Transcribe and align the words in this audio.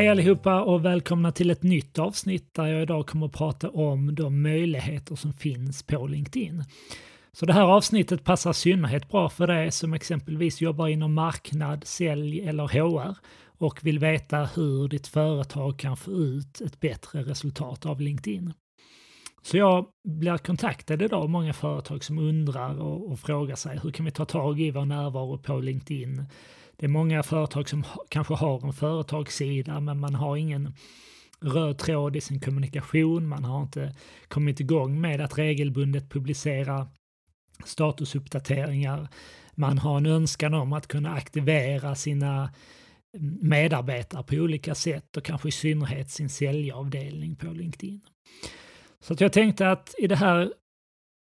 Hej 0.00 0.08
allihopa 0.08 0.62
och 0.62 0.84
välkomna 0.84 1.32
till 1.32 1.50
ett 1.50 1.62
nytt 1.62 1.98
avsnitt 1.98 2.54
där 2.54 2.66
jag 2.66 2.82
idag 2.82 3.06
kommer 3.06 3.26
att 3.26 3.32
prata 3.32 3.70
om 3.70 4.14
de 4.14 4.42
möjligheter 4.42 5.16
som 5.16 5.32
finns 5.32 5.82
på 5.82 6.06
LinkedIn. 6.06 6.64
Så 7.32 7.46
det 7.46 7.52
här 7.52 7.62
avsnittet 7.62 8.24
passar 8.24 8.52
synnerhet 8.52 9.08
bra 9.08 9.28
för 9.28 9.46
dig 9.46 9.70
som 9.70 9.94
exempelvis 9.94 10.60
jobbar 10.60 10.88
inom 10.88 11.14
marknad, 11.14 11.84
sälj 11.84 12.40
eller 12.48 12.68
HR 12.68 13.16
och 13.58 13.84
vill 13.84 13.98
veta 13.98 14.48
hur 14.54 14.88
ditt 14.88 15.06
företag 15.06 15.78
kan 15.78 15.96
få 15.96 16.10
ut 16.10 16.60
ett 16.60 16.80
bättre 16.80 17.22
resultat 17.22 17.86
av 17.86 18.00
LinkedIn. 18.00 18.52
Så 19.42 19.56
jag 19.56 19.86
blir 20.04 20.38
kontaktad 20.38 20.94
idag 21.04 21.22
av 21.22 21.30
många 21.30 21.52
företag 21.52 22.04
som 22.04 22.18
undrar 22.18 22.80
och, 22.80 23.12
och 23.12 23.20
frågar 23.20 23.56
sig 23.56 23.78
hur 23.82 23.90
kan 23.90 24.04
vi 24.04 24.10
ta 24.10 24.24
tag 24.24 24.60
i 24.60 24.70
vår 24.70 24.84
närvaro 24.84 25.38
på 25.38 25.60
LinkedIn? 25.60 26.24
Det 26.80 26.86
är 26.86 26.88
många 26.88 27.22
företag 27.22 27.68
som 27.68 27.84
kanske 28.08 28.34
har 28.34 28.66
en 28.66 28.72
företagssida 28.72 29.80
men 29.80 30.00
man 30.00 30.14
har 30.14 30.36
ingen 30.36 30.74
röd 31.40 31.78
tråd 31.78 32.16
i 32.16 32.20
sin 32.20 32.40
kommunikation, 32.40 33.28
man 33.28 33.44
har 33.44 33.62
inte 33.62 33.94
kommit 34.28 34.60
igång 34.60 35.00
med 35.00 35.20
att 35.20 35.38
regelbundet 35.38 36.10
publicera 36.10 36.88
statusuppdateringar. 37.64 39.08
Man 39.54 39.78
har 39.78 39.96
en 39.96 40.06
önskan 40.06 40.54
om 40.54 40.72
att 40.72 40.86
kunna 40.86 41.14
aktivera 41.14 41.94
sina 41.94 42.52
medarbetare 43.40 44.22
på 44.22 44.34
olika 44.34 44.74
sätt 44.74 45.16
och 45.16 45.24
kanske 45.24 45.48
i 45.48 45.52
synnerhet 45.52 46.10
sin 46.10 46.28
säljavdelning 46.28 47.36
på 47.36 47.46
LinkedIn. 47.46 48.00
Så 49.00 49.12
att 49.12 49.20
jag 49.20 49.32
tänkte 49.32 49.70
att 49.70 49.94
i 49.98 50.06
det 50.06 50.16
här 50.16 50.52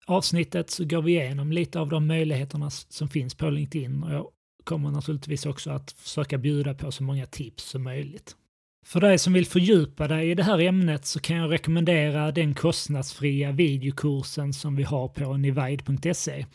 avsnittet 0.06 0.70
så 0.70 0.86
går 0.86 1.02
vi 1.02 1.12
igenom 1.12 1.52
lite 1.52 1.80
av 1.80 1.90
de 1.90 2.08
möjligheterna 2.08 2.70
som 2.70 3.10
finns 3.10 3.36
på 3.36 3.50
LinkedIn 3.50 4.04
och 4.04 4.14
jag 4.14 4.32
kommer 4.66 4.92
naturligtvis 4.92 5.46
också 5.46 5.72
att 5.72 5.92
försöka 5.92 6.38
bjuda 6.38 6.74
på 6.74 6.92
så 6.92 7.04
många 7.04 7.26
tips 7.26 7.64
som 7.64 7.84
möjligt. 7.84 8.36
För 8.86 9.02
dig 9.02 9.18
som 9.18 9.34
vill 9.34 9.46
fördjupa 9.46 10.08
dig 10.08 10.32
i 10.32 10.36
det 10.36 10.44
här 10.44 10.60
ämnet 10.60 11.06
så 11.06 11.20
kan 11.20 11.36
jag 11.36 11.52
rekommendera 11.52 12.32
den 12.32 12.54
kostnadsfria 12.54 13.52
videokursen 13.52 14.54
som 14.54 14.76
vi 14.76 14.84
har 14.84 15.08
på 15.08 15.38
nivide.se. 15.38 16.46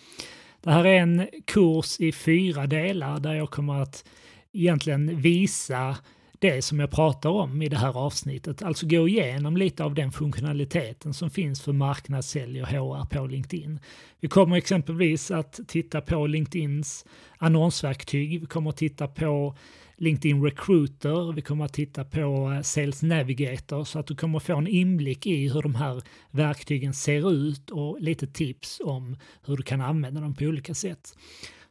Det 0.61 0.71
här 0.71 0.85
är 0.85 1.01
en 1.01 1.29
kurs 1.45 2.01
i 2.01 2.13
fyra 2.13 2.67
delar 2.67 3.21
där 3.21 3.35
jag 3.35 3.51
kommer 3.51 3.83
att 3.83 4.05
egentligen 4.53 5.21
visa 5.21 5.97
det 6.41 6.63
som 6.63 6.81
jag 6.81 6.91
pratar 6.91 7.31
om 7.31 7.63
i 7.63 7.69
det 7.69 7.77
här 7.77 7.97
avsnittet, 7.97 8.63
alltså 8.63 8.87
gå 8.87 9.09
igenom 9.09 9.57
lite 9.57 9.85
av 9.85 9.95
den 9.95 10.13
funktionaliteten 10.13 11.15
som 11.15 11.31
finns 11.31 11.63
för 11.63 11.73
marknadssälj 11.73 12.63
och 12.63 12.69
HR 12.69 13.05
på 13.05 13.27
LinkedIn. 13.27 13.81
Vi 14.21 14.29
kommer 14.29 14.57
exempelvis 14.57 15.31
att 15.31 15.61
titta 15.67 16.01
på 16.01 16.27
LinkedIns 16.27 17.05
annonsverktyg, 17.39 18.41
vi 18.41 18.47
kommer 18.47 18.71
att 18.71 18.77
titta 18.77 19.09
på 19.09 19.55
LinkedIn 19.97 20.45
Recruiter, 20.45 21.33
vi 21.33 21.43
kommer 21.43 21.65
att 21.65 21.73
titta 21.73 22.05
på 22.05 22.53
eh, 22.57 22.63
Sales 22.63 23.03
Navigator 23.03 23.85
så 23.85 23.99
att 23.99 24.07
du 24.07 24.17
kommer 24.17 24.39
få 24.39 24.57
en 24.57 24.67
inblick 24.67 25.27
i 25.27 25.49
hur 25.49 25.63
de 25.63 25.75
här 25.75 26.03
verktygen 26.31 26.95
ser 26.95 27.33
ut 27.33 27.71
och 27.71 28.01
lite 28.01 28.27
tips 28.27 28.81
om 28.85 29.17
hur 29.47 29.57
du 29.57 29.63
kan 29.63 29.81
använda 29.81 30.21
dem 30.21 30.35
på 30.35 30.45
olika 30.45 30.75
sätt. 30.75 31.15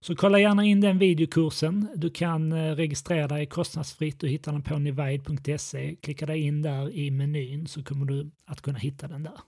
Så 0.01 0.15
kolla 0.15 0.39
gärna 0.39 0.65
in 0.65 0.81
den 0.81 0.97
videokursen. 0.97 1.87
Du 1.95 2.09
kan 2.09 2.51
eh, 2.51 2.75
registrera 2.75 3.27
dig 3.27 3.45
kostnadsfritt 3.45 4.23
och 4.23 4.29
hitta 4.29 4.51
den 4.51 4.61
på 4.61 4.77
nivide.se. 4.77 5.95
Klicka 5.95 6.25
dig 6.25 6.41
in 6.41 6.61
där 6.61 6.95
i 6.95 7.11
menyn 7.11 7.67
så 7.67 7.83
kommer 7.83 8.05
du 8.05 8.31
att 8.45 8.61
kunna 8.61 8.79
hitta 8.79 9.07
den 9.07 9.23
där. 9.23 9.39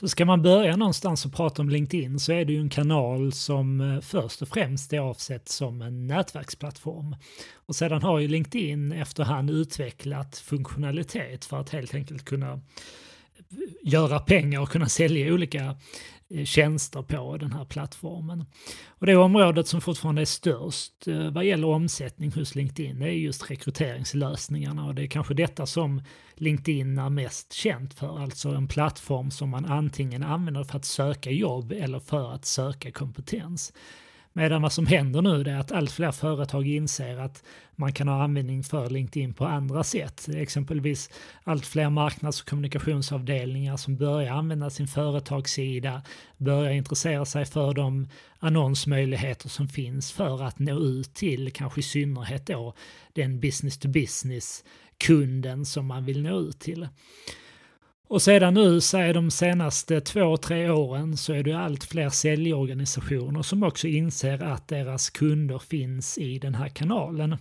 Så 0.00 0.08
ska 0.08 0.24
man 0.24 0.42
börja 0.42 0.76
någonstans 0.76 1.26
och 1.26 1.32
prata 1.32 1.62
om 1.62 1.68
LinkedIn 1.68 2.18
så 2.18 2.32
är 2.32 2.44
det 2.44 2.52
ju 2.52 2.60
en 2.60 2.68
kanal 2.68 3.32
som 3.32 3.80
eh, 3.80 4.00
först 4.00 4.42
och 4.42 4.48
främst 4.48 4.92
är 4.92 4.98
avsett 4.98 5.48
som 5.48 5.82
en 5.82 6.06
nätverksplattform. 6.06 7.16
Och 7.54 7.76
sedan 7.76 8.02
har 8.02 8.18
ju 8.18 8.28
LinkedIn 8.28 8.92
efterhand 8.92 9.50
utvecklat 9.50 10.36
funktionalitet 10.36 11.44
för 11.44 11.60
att 11.60 11.70
helt 11.70 11.94
enkelt 11.94 12.24
kunna 12.24 12.52
eh, 12.52 12.60
göra 13.82 14.18
pengar 14.18 14.60
och 14.60 14.68
kunna 14.68 14.88
sälja 14.88 15.34
olika 15.34 15.60
Eh, 15.66 15.74
tjänster 16.44 17.02
på 17.02 17.36
den 17.36 17.52
här 17.52 17.64
plattformen. 17.64 18.44
Och 18.88 19.06
det 19.06 19.16
området 19.16 19.68
som 19.68 19.80
fortfarande 19.80 20.20
är 20.22 20.26
störst 20.26 21.06
eh, 21.06 21.30
vad 21.30 21.44
gäller 21.44 21.68
omsättning 21.68 22.32
hos 22.32 22.54
LinkedIn 22.54 23.02
är 23.02 23.08
just 23.08 23.50
rekryteringslösningarna 23.50 24.86
och 24.86 24.94
det 24.94 25.02
är 25.02 25.06
kanske 25.06 25.34
detta 25.34 25.66
som 25.66 26.02
LinkedIn 26.34 26.98
är 26.98 27.10
mest 27.10 27.52
känt 27.52 27.94
för, 27.94 28.18
alltså 28.18 28.48
en 28.48 28.68
plattform 28.68 29.30
som 29.30 29.50
man 29.50 29.64
antingen 29.64 30.22
använder 30.22 30.64
för 30.64 30.76
att 30.76 30.84
söka 30.84 31.30
jobb 31.30 31.72
eller 31.72 32.00
för 32.00 32.32
att 32.32 32.44
söka 32.44 32.90
kompetens. 32.92 33.72
Medan 34.36 34.62
vad 34.62 34.72
som 34.72 34.86
händer 34.86 35.22
nu 35.22 35.50
är 35.50 35.58
att 35.58 35.72
allt 35.72 35.90
fler 35.90 36.12
företag 36.12 36.68
inser 36.68 37.18
att 37.18 37.42
man 37.76 37.92
kan 37.92 38.08
ha 38.08 38.22
användning 38.22 38.62
för 38.62 38.90
LinkedIn 38.90 39.34
på 39.34 39.46
andra 39.46 39.84
sätt. 39.84 40.28
Exempelvis 40.34 41.10
allt 41.44 41.66
fler 41.66 41.90
marknads 41.90 42.40
och 42.40 42.48
kommunikationsavdelningar 42.48 43.76
som 43.76 43.96
börjar 43.96 44.34
använda 44.34 44.70
sin 44.70 44.86
företagssida, 44.86 46.02
börjar 46.36 46.72
intressera 46.72 47.24
sig 47.24 47.44
för 47.44 47.74
de 47.74 48.08
annonsmöjligheter 48.38 49.48
som 49.48 49.68
finns 49.68 50.12
för 50.12 50.42
att 50.42 50.58
nå 50.58 50.80
ut 50.80 51.14
till 51.14 51.52
kanske 51.52 51.80
i 51.80 51.82
synnerhet 51.82 52.46
då 52.46 52.74
den 53.12 53.40
business 53.40 53.78
to 53.78 53.88
business 53.88 54.64
kunden 54.98 55.66
som 55.66 55.86
man 55.86 56.04
vill 56.04 56.22
nå 56.22 56.40
ut 56.40 56.60
till. 56.60 56.88
Och 58.08 58.22
sedan 58.22 58.54
nu, 58.54 58.80
säger 58.80 59.14
de 59.14 59.30
senaste 59.30 60.00
två, 60.00 60.36
tre 60.36 60.70
åren, 60.70 61.16
så 61.16 61.32
är 61.32 61.42
det 61.42 61.52
allt 61.52 61.84
fler 61.84 62.08
säljorganisationer 62.08 63.42
som 63.42 63.62
också 63.62 63.88
inser 63.88 64.42
att 64.42 64.68
deras 64.68 65.10
kunder 65.10 65.58
finns 65.58 66.18
i 66.18 66.38
den 66.38 66.54
här 66.54 66.68
kanalen. 66.68 67.36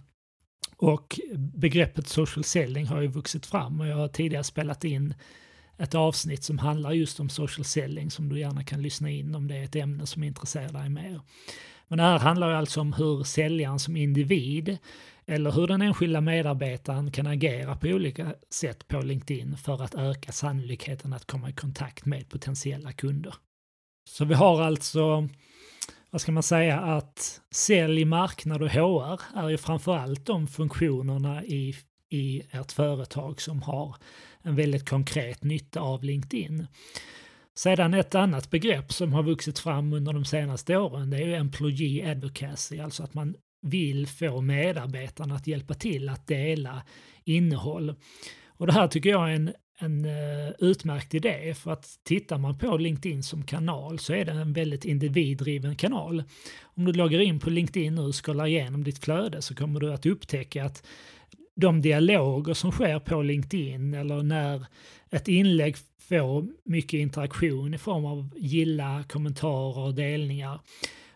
Och 0.77 1.19
begreppet 1.37 2.07
social 2.07 2.43
selling 2.43 2.87
har 2.87 3.01
ju 3.01 3.07
vuxit 3.07 3.45
fram 3.45 3.79
och 3.79 3.87
jag 3.87 3.95
har 3.95 4.07
tidigare 4.07 4.43
spelat 4.43 4.83
in 4.83 5.13
ett 5.77 5.95
avsnitt 5.95 6.43
som 6.43 6.59
handlar 6.59 6.91
just 6.91 7.19
om 7.19 7.29
social 7.29 7.65
selling 7.65 8.11
som 8.11 8.29
du 8.29 8.39
gärna 8.39 8.63
kan 8.63 8.81
lyssna 8.81 9.09
in 9.09 9.35
om 9.35 9.47
det 9.47 9.57
är 9.57 9.63
ett 9.63 9.75
ämne 9.75 10.05
som 10.05 10.23
intresserar 10.23 10.73
dig 10.73 10.89
mer. 10.89 11.21
Men 11.87 11.97
det 11.97 12.03
här 12.03 12.19
handlar 12.19 12.49
alltså 12.49 12.81
om 12.81 12.93
hur 12.93 13.23
säljaren 13.23 13.79
som 13.79 13.97
individ 13.97 14.77
eller 15.25 15.51
hur 15.51 15.67
den 15.67 15.81
enskilda 15.81 16.21
medarbetaren 16.21 17.11
kan 17.11 17.27
agera 17.27 17.75
på 17.75 17.87
olika 17.87 18.35
sätt 18.49 18.87
på 18.87 19.01
LinkedIn 19.01 19.57
för 19.57 19.83
att 19.83 19.95
öka 19.95 20.31
sannolikheten 20.31 21.13
att 21.13 21.25
komma 21.25 21.49
i 21.49 21.53
kontakt 21.53 22.05
med 22.05 22.29
potentiella 22.29 22.91
kunder. 22.91 23.35
Så 24.09 24.25
vi 24.25 24.33
har 24.33 24.61
alltså, 24.61 25.29
vad 26.09 26.21
ska 26.21 26.31
man 26.31 26.43
säga, 26.43 26.79
att 26.79 27.41
sälj, 27.51 28.05
marknad 28.05 28.61
och 28.61 28.69
HR 28.69 29.21
är 29.35 29.49
ju 29.49 29.57
framförallt 29.57 30.25
de 30.25 30.47
funktionerna 30.47 31.43
i, 31.43 31.75
i 32.09 32.41
ert 32.51 32.71
företag 32.71 33.41
som 33.41 33.61
har 33.61 33.95
en 34.41 34.55
väldigt 34.55 34.89
konkret 34.89 35.43
nytta 35.43 35.79
av 35.79 36.03
LinkedIn. 36.03 36.67
Sedan 37.55 37.93
ett 37.93 38.15
annat 38.15 38.49
begrepp 38.49 38.93
som 38.93 39.13
har 39.13 39.23
vuxit 39.23 39.59
fram 39.59 39.93
under 39.93 40.13
de 40.13 40.25
senaste 40.25 40.77
åren 40.77 41.09
det 41.09 41.17
är 41.17 41.27
ju 41.27 41.35
employee 41.35 42.11
advocacy, 42.11 42.79
alltså 42.79 43.03
att 43.03 43.13
man 43.13 43.35
vill 43.63 44.07
få 44.07 44.41
medarbetarna 44.41 45.35
att 45.35 45.47
hjälpa 45.47 45.73
till 45.73 46.09
att 46.09 46.27
dela 46.27 46.83
innehåll. 47.23 47.95
Och 48.47 48.67
det 48.67 48.73
här 48.73 48.87
tycker 48.87 49.09
jag 49.09 49.29
är 49.29 49.35
en, 49.35 49.53
en 49.79 50.05
eh, 50.05 50.51
utmärkt 50.59 51.13
idé 51.13 51.53
för 51.53 51.71
att 51.71 51.99
tittar 52.03 52.37
man 52.37 52.57
på 52.57 52.77
LinkedIn 52.77 53.23
som 53.23 53.43
kanal 53.43 53.99
så 53.99 54.13
är 54.13 54.25
det 54.25 54.31
en 54.31 54.53
väldigt 54.53 54.85
individdriven 54.85 55.75
kanal. 55.75 56.23
Om 56.61 56.85
du 56.85 56.93
loggar 56.93 57.19
in 57.19 57.39
på 57.39 57.49
LinkedIn 57.49 57.97
och 57.97 58.25
scrollar 58.25 58.47
igenom 58.47 58.83
ditt 58.83 59.03
flöde 59.03 59.41
så 59.41 59.55
kommer 59.55 59.79
du 59.79 59.93
att 59.93 60.05
upptäcka 60.05 60.65
att 60.65 60.85
de 61.55 61.81
dialoger 61.81 62.53
som 62.53 62.71
sker 62.71 62.99
på 62.99 63.21
LinkedIn 63.21 63.93
eller 63.93 64.23
när 64.23 64.65
ett 65.09 65.27
inlägg 65.27 65.75
får 65.99 66.47
mycket 66.63 66.97
interaktion 66.97 67.73
i 67.73 67.77
form 67.77 68.05
av 68.05 68.29
gilla, 68.37 69.03
kommentarer 69.09 69.79
och 69.79 69.95
delningar, 69.95 70.59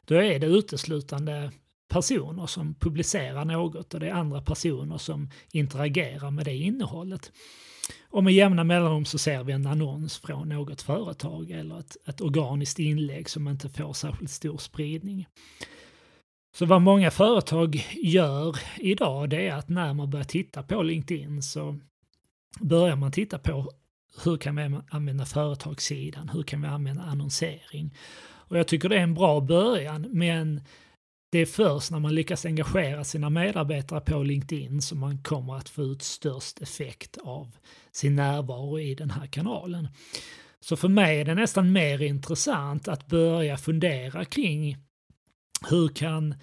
då 0.06 0.16
är 0.16 0.40
det 0.40 0.48
uteslutande 0.48 1.52
personer 1.88 2.46
som 2.46 2.76
publicerar 2.76 3.46
något 3.46 3.94
och 3.94 4.00
det 4.00 4.08
är 4.08 4.14
andra 4.14 4.42
personer 4.42 4.98
som 4.98 5.30
interagerar 5.52 6.32
med 6.32 6.46
det 6.46 6.56
innehållet. 6.56 7.32
Och 8.10 8.24
med 8.24 8.34
jämna 8.34 8.64
mellanrum 8.64 9.06
så 9.06 9.18
ser 9.18 9.44
vi 9.44 9.54
en 9.54 9.68
annons 9.68 10.18
från 10.18 10.50
något 10.50 10.82
företag 10.82 11.52
eller 11.52 11.80
ett, 11.80 11.98
ett 12.08 12.22
organiskt 12.22 12.80
inlägg 12.80 13.30
som 13.30 13.48
inte 13.48 13.70
får 13.70 13.94
särskilt 13.94 14.32
stor 14.32 14.58
spridning. 14.58 15.28
Så 16.56 16.66
vad 16.66 16.82
många 16.82 17.12
företag 17.12 17.86
gör 18.04 18.56
idag 18.78 19.30
det 19.30 19.48
är 19.48 19.56
att 19.56 19.70
när 19.70 19.94
man 19.94 20.10
börjar 20.10 20.24
titta 20.24 20.64
på 20.64 20.84
LinkedIn 20.84 21.42
så 21.42 21.80
börjar 22.60 22.96
man 22.96 23.12
titta 23.12 23.40
på 23.40 23.72
hur 24.24 24.38
kan 24.38 24.56
vi 24.56 24.80
använda 24.90 25.26
företagssidan, 25.26 26.30
hur 26.30 26.44
kan 26.44 26.62
vi 26.62 26.68
använda 26.68 27.04
annonsering? 27.04 27.94
Och 28.24 28.58
jag 28.58 28.68
tycker 28.68 28.90
det 28.90 28.98
är 28.98 29.04
en 29.04 29.14
bra 29.14 29.42
början 29.42 30.08
men 30.12 30.62
det 31.38 31.42
är 31.42 31.46
först 31.46 31.92
när 31.92 32.00
man 32.00 32.16
lyckas 32.16 32.46
engagera 32.46 33.04
sina 33.04 33.30
medarbetare 33.30 34.02
på 34.02 34.24
LinkedIn 34.24 34.82
som 34.82 35.00
man 35.00 35.18
kommer 35.24 35.56
att 35.56 35.70
få 35.70 35.84
ut 35.84 36.02
störst 36.02 36.62
effekt 36.62 37.18
av 37.18 37.58
sin 37.92 38.16
närvaro 38.16 38.80
i 38.80 38.96
den 38.96 39.10
här 39.10 39.28
kanalen. 39.28 39.88
Så 40.60 40.76
för 40.76 40.88
mig 40.88 41.22
är 41.22 41.26
det 41.26 41.36
nästan 41.36 41.72
mer 41.72 42.02
intressant 42.02 42.88
att 42.88 43.08
börja 43.08 43.58
fundera 43.58 44.26
kring 44.26 44.78
hur 45.70 45.88
kan 45.88 46.36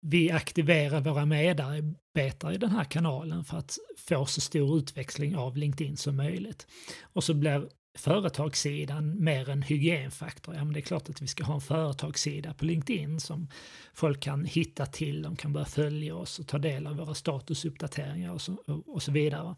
vi 0.00 0.30
aktiverar 0.30 1.00
våra 1.00 1.26
medarbetare 1.26 2.54
i 2.54 2.58
den 2.58 2.70
här 2.70 2.84
kanalen 2.84 3.44
för 3.44 3.58
att 3.58 3.78
få 4.08 4.26
så 4.26 4.40
stor 4.40 4.78
utväxling 4.78 5.36
av 5.36 5.56
LinkedIn 5.56 5.96
som 5.96 6.16
möjligt. 6.16 6.66
Och 7.02 7.24
så 7.24 7.34
blir 7.34 7.68
företagssidan 7.96 9.24
mer 9.24 9.48
en 9.48 9.62
hygienfaktor. 9.62 10.54
Ja, 10.54 10.64
men 10.64 10.72
det 10.72 10.80
är 10.80 10.82
klart 10.82 11.08
att 11.08 11.22
vi 11.22 11.26
ska 11.26 11.44
ha 11.44 11.54
en 11.54 11.60
företagssida 11.60 12.54
på 12.54 12.64
LinkedIn 12.64 13.20
som 13.20 13.48
folk 13.94 14.20
kan 14.20 14.44
hitta 14.44 14.86
till, 14.86 15.22
de 15.22 15.36
kan 15.36 15.52
börja 15.52 15.66
följa 15.66 16.14
oss 16.14 16.38
och 16.38 16.46
ta 16.46 16.58
del 16.58 16.86
av 16.86 16.96
våra 16.96 17.14
statusuppdateringar 17.14 18.32
och 18.32 18.40
så, 18.40 18.56
och 18.86 19.02
så 19.02 19.12
vidare. 19.12 19.54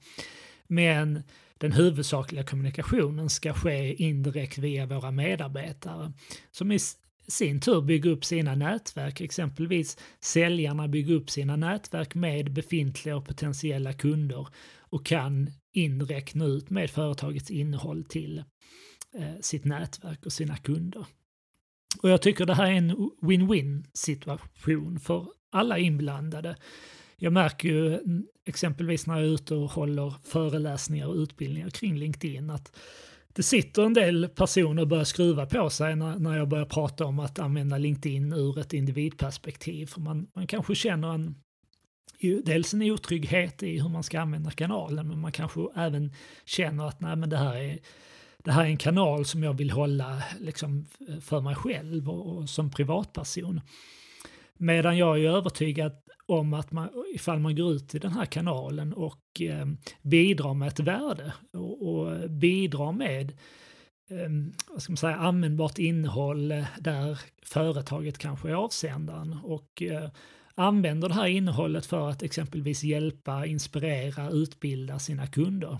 Men 0.67 1.23
den 1.58 1.73
huvudsakliga 1.73 2.44
kommunikationen 2.44 3.31
ska 3.31 3.55
ske 3.55 4.02
indirekt 4.02 4.58
via 4.58 4.87
våra 4.87 5.11
medarbetare 5.11 6.12
som 6.50 6.73
i 6.73 6.79
sin 7.29 7.61
tur 7.61 7.81
bygger 7.81 8.11
upp 8.11 8.25
sina 8.25 8.55
nätverk, 8.55 9.20
exempelvis 9.20 9.99
säljarna 10.20 10.88
bygger 10.88 11.14
upp 11.14 11.31
sina 11.31 11.56
nätverk 11.56 12.14
med 12.14 12.52
befintliga 12.52 13.17
och 13.17 13.26
potentiella 13.26 13.93
kunder 13.93 14.49
och 14.79 15.06
kan 15.06 15.50
indirekt 15.85 16.35
nå 16.35 16.47
ut 16.47 16.71
med 16.71 16.91
företagets 16.91 17.51
innehåll 17.51 18.05
till 18.05 18.39
eh, 19.15 19.41
sitt 19.41 19.65
nätverk 19.65 20.27
och 20.27 20.33
sina 20.33 20.57
kunder. 20.57 21.07
Och 22.03 22.11
jag 22.11 22.23
tycker 22.23 22.47
det 22.47 22.55
här 22.55 22.67
är 22.67 22.77
en 22.77 23.11
win-win 23.23 23.85
situation 23.93 25.01
för 25.01 25.27
alla 25.53 25.79
inblandade. 25.79 26.57
Jag 27.17 27.33
märker 27.33 27.69
ju 27.69 28.01
exempelvis 28.47 29.07
när 29.07 29.17
jag 29.17 29.25
är 29.25 29.35
ute 29.35 29.55
och 29.55 29.71
håller 29.71 30.15
föreläsningar 30.25 31.07
och 31.07 31.17
utbildningar 31.17 31.71
kring 31.71 31.97
LinkedIn 31.97 32.51
att 32.51 32.77
det 33.39 33.43
sitter 33.43 33.83
en 33.83 33.95
del 33.95 34.29
personer 34.29 34.83
och 34.83 34.89
börjar 34.89 35.05
skruva 35.05 35.47
på 35.47 35.71
sig 35.71 35.97
när, 35.97 36.19
när 36.19 36.37
jag 36.37 36.49
börjar 36.49 36.65
prata 36.65 37.05
om 37.05 37.19
att 37.21 37.39
använda 37.39 37.79
LinkedIn 37.79 38.33
ur 38.33 38.59
ett 38.59 38.73
individperspektiv. 38.73 39.87
För 39.87 40.01
man, 40.01 40.27
man 40.35 40.47
kanske 40.47 40.75
känner 40.75 41.15
en, 41.15 41.35
dels 42.44 42.75
en 42.75 42.82
otrygghet 42.82 43.62
i 43.62 43.81
hur 43.81 43.88
man 43.88 44.03
ska 44.03 44.20
använda 44.20 44.50
kanalen, 44.50 45.09
men 45.09 45.19
man 45.19 45.32
kanske 45.32 45.61
även 45.76 46.12
känner 46.44 46.88
att 46.88 47.00
nej, 47.00 47.17
men 47.17 47.31
det 47.31 47.37
här 47.37 47.56
är 47.56 47.79
det 48.44 48.53
här 48.53 48.65
är 48.65 48.69
en 48.69 48.76
kanal 48.76 49.25
som 49.25 49.43
jag 49.43 49.55
vill 49.55 49.70
hålla 49.70 50.23
liksom, 50.41 50.87
för 51.20 51.41
mig 51.41 51.55
själv 51.55 52.11
och, 52.11 52.37
och 52.37 52.49
som 52.49 52.70
privatperson. 52.70 53.61
Medan 54.56 54.99
jag 54.99 55.19
är 55.19 55.31
övertygad 55.31 55.93
om 56.26 56.55
att 56.55 56.73
man, 56.73 56.88
ifall 57.15 57.38
man 57.38 57.56
går 57.56 57.73
ut 57.73 57.94
i 57.94 57.99
den 57.99 58.12
här 58.12 58.26
kanalen 58.26 58.93
och 58.93 59.41
eh, 59.41 59.67
bidrar 60.03 60.55
med 60.55 60.69
ett 60.69 60.81
värde 60.81 61.32
och, 61.53 61.88
och 61.88 62.31
bidrar 62.31 62.93
med 62.93 63.31
eh, 64.09 64.29
vad 64.69 64.82
ska 64.82 64.93
man 64.93 64.97
säga, 64.97 65.17
användbart 65.17 65.79
innehåll 65.79 66.49
där 66.79 67.20
företaget 67.43 68.19
kanske 68.19 68.49
är 68.49 68.55
avsändaren 68.55 69.38
och 69.43 69.82
eh, 69.82 70.11
använder 70.58 71.08
det 71.08 71.14
här 71.14 71.26
innehållet 71.26 71.87
för 71.87 72.10
att 72.10 72.22
exempelvis 72.22 72.84
hjälpa, 72.84 73.46
inspirera, 73.46 74.31
utbilda 74.31 74.99
sina 74.99 75.26
kunder 75.26 75.78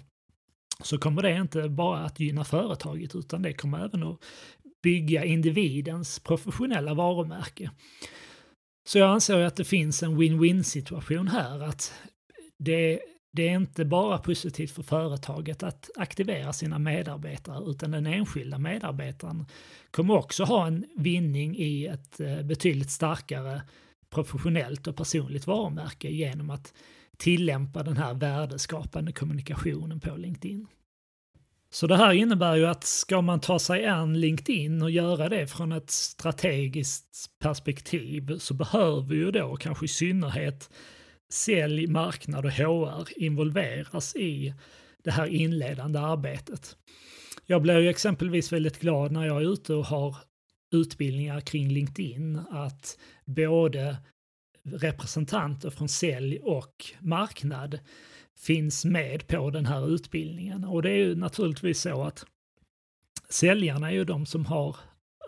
så 0.83 0.99
kommer 0.99 1.23
det 1.23 1.37
inte 1.37 1.69
bara 1.69 1.99
att 1.99 2.21
gynna 2.21 2.45
företaget 2.45 3.15
utan 3.15 3.43
det 3.43 3.53
kommer 3.53 3.85
även 3.85 4.03
att 4.03 4.21
bygga 4.83 5.25
individens 5.25 6.19
professionella 6.19 6.95
varumärke. 6.95 7.71
Så 8.89 8.99
jag 8.99 9.11
anser 9.11 9.39
att 9.39 9.57
det 9.57 9.65
finns 9.65 10.03
en 10.03 10.21
win-win 10.21 10.63
situation 10.63 11.29
här. 11.29 11.63
att 11.63 11.93
det, 12.59 13.01
det 13.33 13.49
är 13.49 13.57
inte 13.57 13.85
bara 13.85 14.19
positivt 14.19 14.71
för 14.71 14.83
företaget 14.83 15.63
att 15.63 15.91
aktivera 15.97 16.53
sina 16.53 16.79
medarbetare 16.79 17.71
utan 17.71 17.91
den 17.91 18.07
enskilda 18.07 18.59
medarbetaren 18.59 19.45
kommer 19.91 20.15
också 20.15 20.45
ha 20.45 20.67
en 20.67 20.85
vinning 20.97 21.57
i 21.57 21.87
ett 21.87 22.21
eh, 22.21 22.43
betydligt 22.43 22.91
starkare 22.91 23.63
professionellt 24.11 24.87
och 24.87 24.97
personligt 24.97 25.47
varumärke 25.47 26.09
genom 26.09 26.51
att 26.51 26.75
tillämpa 27.17 27.83
den 27.83 27.97
här 27.97 28.15
värdeskapande 28.15 29.13
kommunikationen 29.13 30.01
på 30.01 30.17
LinkedIn. 30.17 30.67
Så 31.71 31.87
det 31.87 31.97
här 31.97 32.13
innebär 32.13 32.57
ju 32.57 32.67
att 32.67 32.85
ska 32.85 33.23
man 33.23 33.41
ta 33.41 33.59
sig 33.59 33.87
an 33.87 34.21
LinkedIn 34.21 34.83
och 34.83 34.91
göra 34.91 35.29
det 35.29 35.47
från 35.47 35.73
ett 35.73 35.91
strategiskt 35.91 37.31
perspektiv 37.39 38.39
så 38.39 38.55
behöver 38.55 39.15
ju 39.15 39.31
då 39.31 39.57
kanske 39.57 39.85
i 39.85 39.89
synnerhet 39.89 40.71
sälj, 41.33 41.87
marknad 41.87 42.45
och 42.45 42.53
HR 42.53 43.23
involveras 43.23 44.17
i 44.17 44.55
det 45.05 45.11
här 45.11 45.27
inledande 45.27 45.99
arbetet. 45.99 46.77
Jag 47.47 47.63
blir 47.63 47.79
ju 47.79 47.89
exempelvis 47.89 48.53
väldigt 48.53 48.81
glad 48.81 49.13
när 49.13 49.27
jag 49.27 49.43
är 49.43 49.53
ute 49.53 49.75
och 49.75 49.87
har 49.87 50.17
utbildningar 50.71 51.41
kring 51.41 51.69
LinkedIn 51.69 52.41
att 52.51 52.99
både 53.25 53.97
representanter 54.65 55.71
från 55.71 55.89
sälj 55.89 56.39
och 56.39 56.85
marknad 57.01 57.79
finns 58.39 58.85
med 58.85 59.27
på 59.27 59.51
den 59.51 59.67
här 59.67 59.95
utbildningen. 59.95 60.65
Och 60.65 60.83
det 60.83 60.91
är 60.91 60.97
ju 60.97 61.15
naturligtvis 61.15 61.81
så 61.81 62.03
att 62.03 62.27
säljarna 63.29 63.89
är 63.89 63.95
ju 63.95 64.05
de 64.05 64.27
som 64.27 64.47
har 64.47 64.77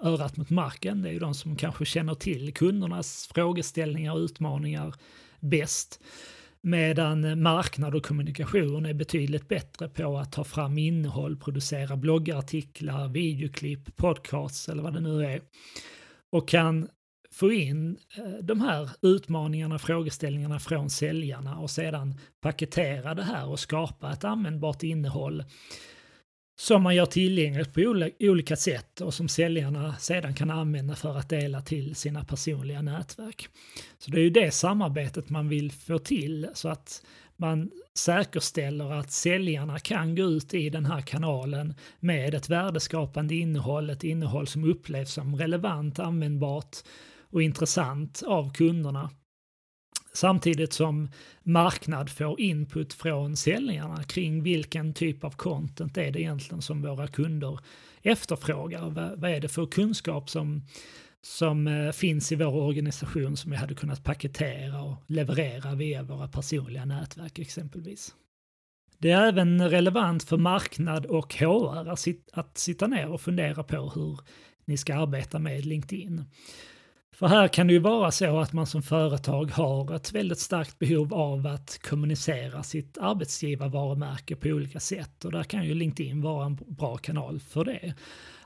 örat 0.03 0.37
mot 0.37 0.51
marken. 0.51 1.03
Det 1.03 1.09
är 1.09 1.13
ju 1.13 1.19
de 1.19 1.35
som 1.35 1.57
kanske 1.57 1.85
känner 1.85 2.15
till 2.15 2.55
kundernas 2.55 3.31
frågeställningar 3.35 4.13
och 4.13 4.19
utmaningar 4.19 4.95
bäst. 5.41 6.01
Medan 6.63 7.43
marknad 7.43 7.95
och 7.95 8.05
kommunikation 8.05 8.87
är 8.87 8.95
betydligt 8.95 9.49
bättre 9.49 9.89
på 9.89 10.19
att 10.19 10.33
ta 10.33 10.45
fram 10.45 10.79
innehåll, 10.79 11.37
producera 11.37 11.97
bloggartiklar, 11.97 13.09
videoklipp, 13.09 13.97
podcasts 13.97 14.69
eller 14.69 14.83
vad 14.83 14.95
det 14.95 15.01
nu 15.01 15.25
är. 15.25 15.41
Och 16.33 16.49
kan 16.49 16.89
få 17.33 17.53
in 17.53 17.99
eh, 18.17 18.45
de 18.45 18.61
här 18.61 18.91
utmaningarna, 19.03 19.79
frågeställningarna 19.79 20.59
från 20.59 20.91
säljarna 20.91 21.59
och 21.59 21.71
sedan 21.71 22.15
paketera 22.41 23.15
det 23.15 23.23
här 23.23 23.49
och 23.49 23.61
skapa 23.61 24.13
ett 24.13 24.25
användbart 24.25 24.83
innehåll 24.83 25.45
som 26.61 26.83
man 26.83 26.95
gör 26.95 27.07
tillgängligt 27.07 27.75
på 27.75 27.81
olika 28.21 28.57
sätt 28.57 29.01
och 29.01 29.15
som 29.15 29.29
säljarna 29.29 29.97
sedan 29.97 30.35
kan 30.35 30.51
använda 30.51 30.95
för 30.95 31.19
att 31.19 31.29
dela 31.29 31.63
till 31.63 31.95
sina 31.95 32.25
personliga 32.25 32.83
nätverk. 32.83 33.49
Så 33.99 34.11
det 34.11 34.19
är 34.19 34.23
ju 34.23 34.31
det 34.31 34.51
samarbetet 34.51 35.31
man 35.31 35.49
vill 35.49 35.73
få 35.73 35.99
till 35.99 36.49
så 36.55 36.69
att 36.69 37.03
man 37.37 37.71
säkerställer 37.95 38.93
att 38.93 39.13
säljarna 39.13 39.79
kan 39.79 40.17
gå 40.17 40.23
ut 40.23 40.55
i 40.55 40.71
den 40.71 40.87
här 40.87 41.01
kanalen 41.01 41.75
med 42.01 42.35
ett 42.35 42.49
värdeskapande 42.49 43.35
innehåll, 43.35 43.91
ett 43.91 44.05
innehåll 44.05 44.47
som 44.47 44.65
upplevs 44.65 45.13
som 45.13 45.37
relevant, 45.37 45.99
användbart 45.99 46.77
och 47.31 47.43
intressant 47.43 48.23
av 48.27 48.53
kunderna. 48.53 49.11
Samtidigt 50.13 50.73
som 50.73 51.09
marknad 51.43 52.11
får 52.11 52.41
input 52.41 52.93
från 52.93 53.37
säljarna 53.37 54.05
kring 54.05 54.43
vilken 54.43 54.95
typ 54.95 55.25
av 55.25 55.31
content 55.31 55.97
är 55.97 56.11
det 56.11 56.21
egentligen 56.21 56.63
som 56.63 56.83
våra 56.83 57.07
kunder 57.07 57.61
efterfrågar. 58.03 58.91
Vad 59.17 59.31
är 59.31 59.41
det 59.41 59.49
för 59.49 59.67
kunskap 59.67 60.31
som, 60.31 60.63
som 61.23 61.67
eh, 61.67 61.93
finns 61.93 62.33
i 62.33 62.37
vår 62.37 62.55
organisation 62.55 63.37
som 63.37 63.51
vi 63.51 63.57
hade 63.57 63.75
kunnat 63.75 64.05
paketera 64.05 64.83
och 64.83 64.97
leverera 65.07 65.75
via 65.75 66.03
våra 66.03 66.29
personliga 66.29 66.85
nätverk 66.85 67.39
exempelvis. 67.39 68.15
Det 68.99 69.11
är 69.11 69.29
även 69.29 69.71
relevant 69.71 70.25
för 70.25 70.37
marknad 70.37 71.07
och 71.07 71.35
HR 71.35 71.89
att 72.33 72.59
sitta 72.59 72.87
ner 72.87 73.09
och 73.09 73.21
fundera 73.21 73.63
på 73.63 73.91
hur 73.95 74.21
ni 74.65 74.77
ska 74.77 74.95
arbeta 74.95 75.39
med 75.39 75.67
LinkedIn. 75.67 76.25
För 77.21 77.27
här 77.27 77.49
kan 77.49 77.67
det 77.67 77.73
ju 77.73 77.79
vara 77.79 78.11
så 78.11 78.39
att 78.39 78.53
man 78.53 78.67
som 78.67 78.83
företag 78.83 79.51
har 79.51 79.95
ett 79.95 80.13
väldigt 80.13 80.39
starkt 80.39 80.79
behov 80.79 81.15
av 81.15 81.47
att 81.47 81.79
kommunicera 81.83 82.63
sitt 82.63 82.99
arbetsgivarvarumärke 82.99 84.37
på 84.37 84.49
olika 84.49 84.81
sätt 84.81 85.25
och 85.25 85.33
där 85.33 85.43
kan 85.43 85.65
ju 85.65 85.75
LinkedIn 85.75 86.23
vara 86.23 86.47
en 86.47 86.59
bra 86.67 86.97
kanal 86.97 87.41
för 87.41 87.65
det. 87.65 87.95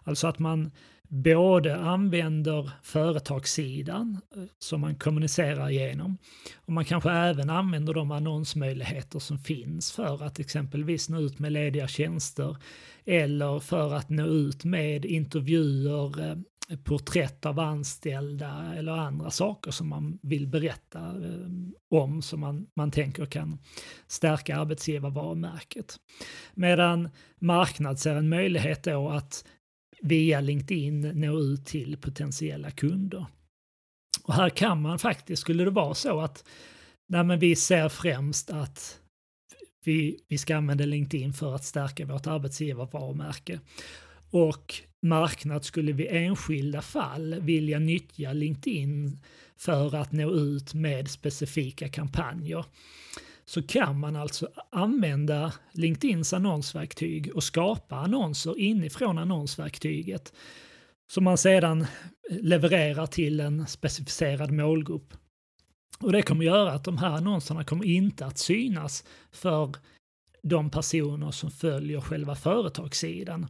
Alltså 0.04 0.26
att 0.26 0.38
man 0.38 0.70
både 1.08 1.76
använder 1.76 2.70
företagssidan 2.82 4.20
eh, 4.36 4.42
som 4.58 4.80
man 4.80 4.94
kommunicerar 4.94 5.70
genom 5.70 6.18
och 6.56 6.72
man 6.72 6.84
kanske 6.84 7.10
även 7.10 7.50
använder 7.50 7.94
de 7.94 8.10
annonsmöjligheter 8.10 9.18
som 9.18 9.38
finns 9.38 9.92
för 9.92 10.24
att 10.24 10.38
exempelvis 10.38 11.08
nå 11.08 11.20
ut 11.20 11.38
med 11.38 11.52
lediga 11.52 11.88
tjänster 11.88 12.56
eller 13.04 13.60
för 13.60 13.94
att 13.94 14.10
nå 14.10 14.26
ut 14.26 14.64
med 14.64 15.04
intervjuer 15.04 16.30
eh, 16.30 16.36
porträtt 16.84 17.46
av 17.46 17.60
anställda 17.60 18.74
eller 18.76 18.92
andra 18.92 19.30
saker 19.30 19.70
som 19.70 19.88
man 19.88 20.18
vill 20.22 20.46
berätta 20.46 21.00
eh, 21.00 21.48
om 21.90 22.22
som 22.22 22.40
man, 22.40 22.66
man 22.76 22.90
tänker 22.90 23.26
kan 23.26 23.58
stärka 24.06 24.56
arbetsgivarvarumärket. 24.56 25.96
Medan 26.54 27.08
marknad 27.40 27.98
ser 27.98 28.14
en 28.14 28.28
möjlighet 28.28 28.84
då 28.84 29.08
att 29.08 29.44
via 30.00 30.40
LinkedIn 30.40 31.00
nå 31.00 31.38
ut 31.38 31.66
till 31.66 31.96
potentiella 31.96 32.70
kunder. 32.70 33.26
Och 34.24 34.34
här 34.34 34.50
kan 34.50 34.82
man 34.82 34.98
faktiskt, 34.98 35.42
skulle 35.42 35.64
det 35.64 35.70
vara 35.70 35.94
så 35.94 36.20
att 36.20 36.44
nej 37.08 37.24
men 37.24 37.38
vi 37.38 37.56
ser 37.56 37.88
främst 37.88 38.50
att 38.50 39.00
vi, 39.84 40.18
vi 40.28 40.38
ska 40.38 40.56
använda 40.56 40.84
LinkedIn 40.84 41.32
för 41.32 41.54
att 41.54 41.64
stärka 41.64 42.06
vårt 42.06 42.26
arbetsgivarvarumärke 42.26 43.60
och 44.30 44.74
marknad 45.04 45.64
skulle 45.64 45.92
vid 45.92 46.06
enskilda 46.10 46.82
fall 46.82 47.40
vilja 47.40 47.78
nyttja 47.78 48.32
LinkedIn 48.32 49.18
för 49.56 49.94
att 49.94 50.12
nå 50.12 50.30
ut 50.30 50.74
med 50.74 51.10
specifika 51.10 51.88
kampanjer 51.88 52.64
så 53.44 53.62
kan 53.62 54.00
man 54.00 54.16
alltså 54.16 54.48
använda 54.70 55.52
LinkedIns 55.72 56.32
annonsverktyg 56.32 57.30
och 57.34 57.44
skapa 57.44 57.96
annonser 57.96 58.58
inifrån 58.58 59.18
annonsverktyget 59.18 60.32
som 61.10 61.24
man 61.24 61.38
sedan 61.38 61.86
levererar 62.30 63.06
till 63.06 63.40
en 63.40 63.66
specificerad 63.66 64.50
målgrupp. 64.50 65.14
Och 65.98 66.12
det 66.12 66.22
kommer 66.22 66.44
göra 66.44 66.72
att 66.72 66.84
de 66.84 66.98
här 66.98 67.10
annonserna 67.10 67.64
kommer 67.64 67.84
inte 67.84 68.26
att 68.26 68.38
synas 68.38 69.04
för 69.32 69.72
de 70.42 70.70
personer 70.70 71.30
som 71.30 71.50
följer 71.50 72.00
själva 72.00 72.34
företagssidan. 72.34 73.46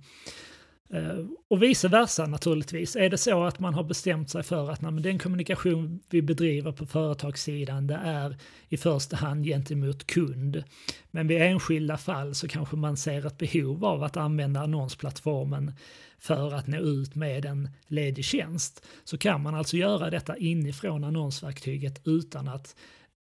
Eh, 0.91 1.25
och 1.50 1.62
vice 1.62 1.88
versa 1.88 2.26
naturligtvis. 2.26 2.97
Är 2.97 3.11
det 3.11 3.19
så 3.19 3.45
att 3.45 3.59
man 3.59 3.75
har 3.75 3.85
bestämt 3.85 4.31
sig 4.31 4.43
för 4.43 4.71
att 4.71 4.81
nej, 4.81 4.93
den 4.93 5.19
kommunikation 5.19 6.00
vi 6.11 6.23
bedriver 6.23 6.73
på 6.73 6.87
företagssidan 6.87 7.87
det 7.87 8.00
är 8.05 8.37
i 8.69 8.76
första 8.76 9.17
hand 9.17 9.45
gentemot 9.45 10.07
kund. 10.07 10.64
Men 11.11 11.26
vid 11.26 11.43
enskilda 11.43 11.97
fall 11.97 12.35
så 12.35 12.49
kanske 12.49 12.76
man 12.76 12.97
ser 12.97 13.26
ett 13.26 13.38
behov 13.38 13.85
av 13.85 14.03
att 14.03 14.17
använda 14.17 14.61
annonsplattformen 14.61 15.73
för 16.19 16.55
att 16.55 16.67
nå 16.67 16.79
ut 16.79 17.14
med 17.14 17.45
en 17.45 17.69
ledig 17.87 18.25
tjänst. 18.25 18.87
Så 19.05 19.19
kan 19.19 19.43
man 19.43 19.55
alltså 19.55 19.76
göra 19.76 20.11
detta 20.11 20.37
inifrån 20.37 21.05
annonsverktyget 21.05 22.00
utan 22.05 22.49
att 22.49 22.76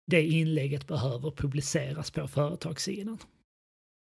det 0.07 0.23
inlägget 0.23 0.87
behöver 0.87 1.31
publiceras 1.31 2.11
på 2.11 2.29
företagssidan. 2.29 3.19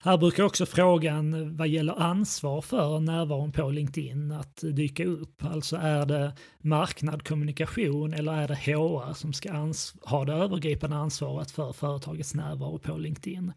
Här 0.04 0.18
brukar 0.18 0.44
också 0.44 0.66
frågan 0.66 1.56
vad 1.58 1.68
gäller 1.68 2.02
ansvar 2.02 2.62
för 2.62 3.00
närvaron 3.00 3.52
på 3.52 3.70
LinkedIn 3.70 4.32
att 4.32 4.60
dyka 4.62 5.06
upp. 5.06 5.46
Alltså 5.46 5.76
är 5.76 6.06
det 6.06 6.34
marknad, 6.60 7.28
kommunikation 7.28 8.14
eller 8.14 8.34
är 8.34 8.48
det 8.48 8.56
HR 8.56 9.14
som 9.14 9.34
ska 9.34 9.74
ha 10.02 10.26
det 10.26 10.34
övergripande 10.34 10.96
ansvaret 10.96 11.52
för 11.52 11.74
företagets 11.74 12.34
närvaro 12.34 12.80
på 12.80 12.98
LinkedIn? 12.98 13.54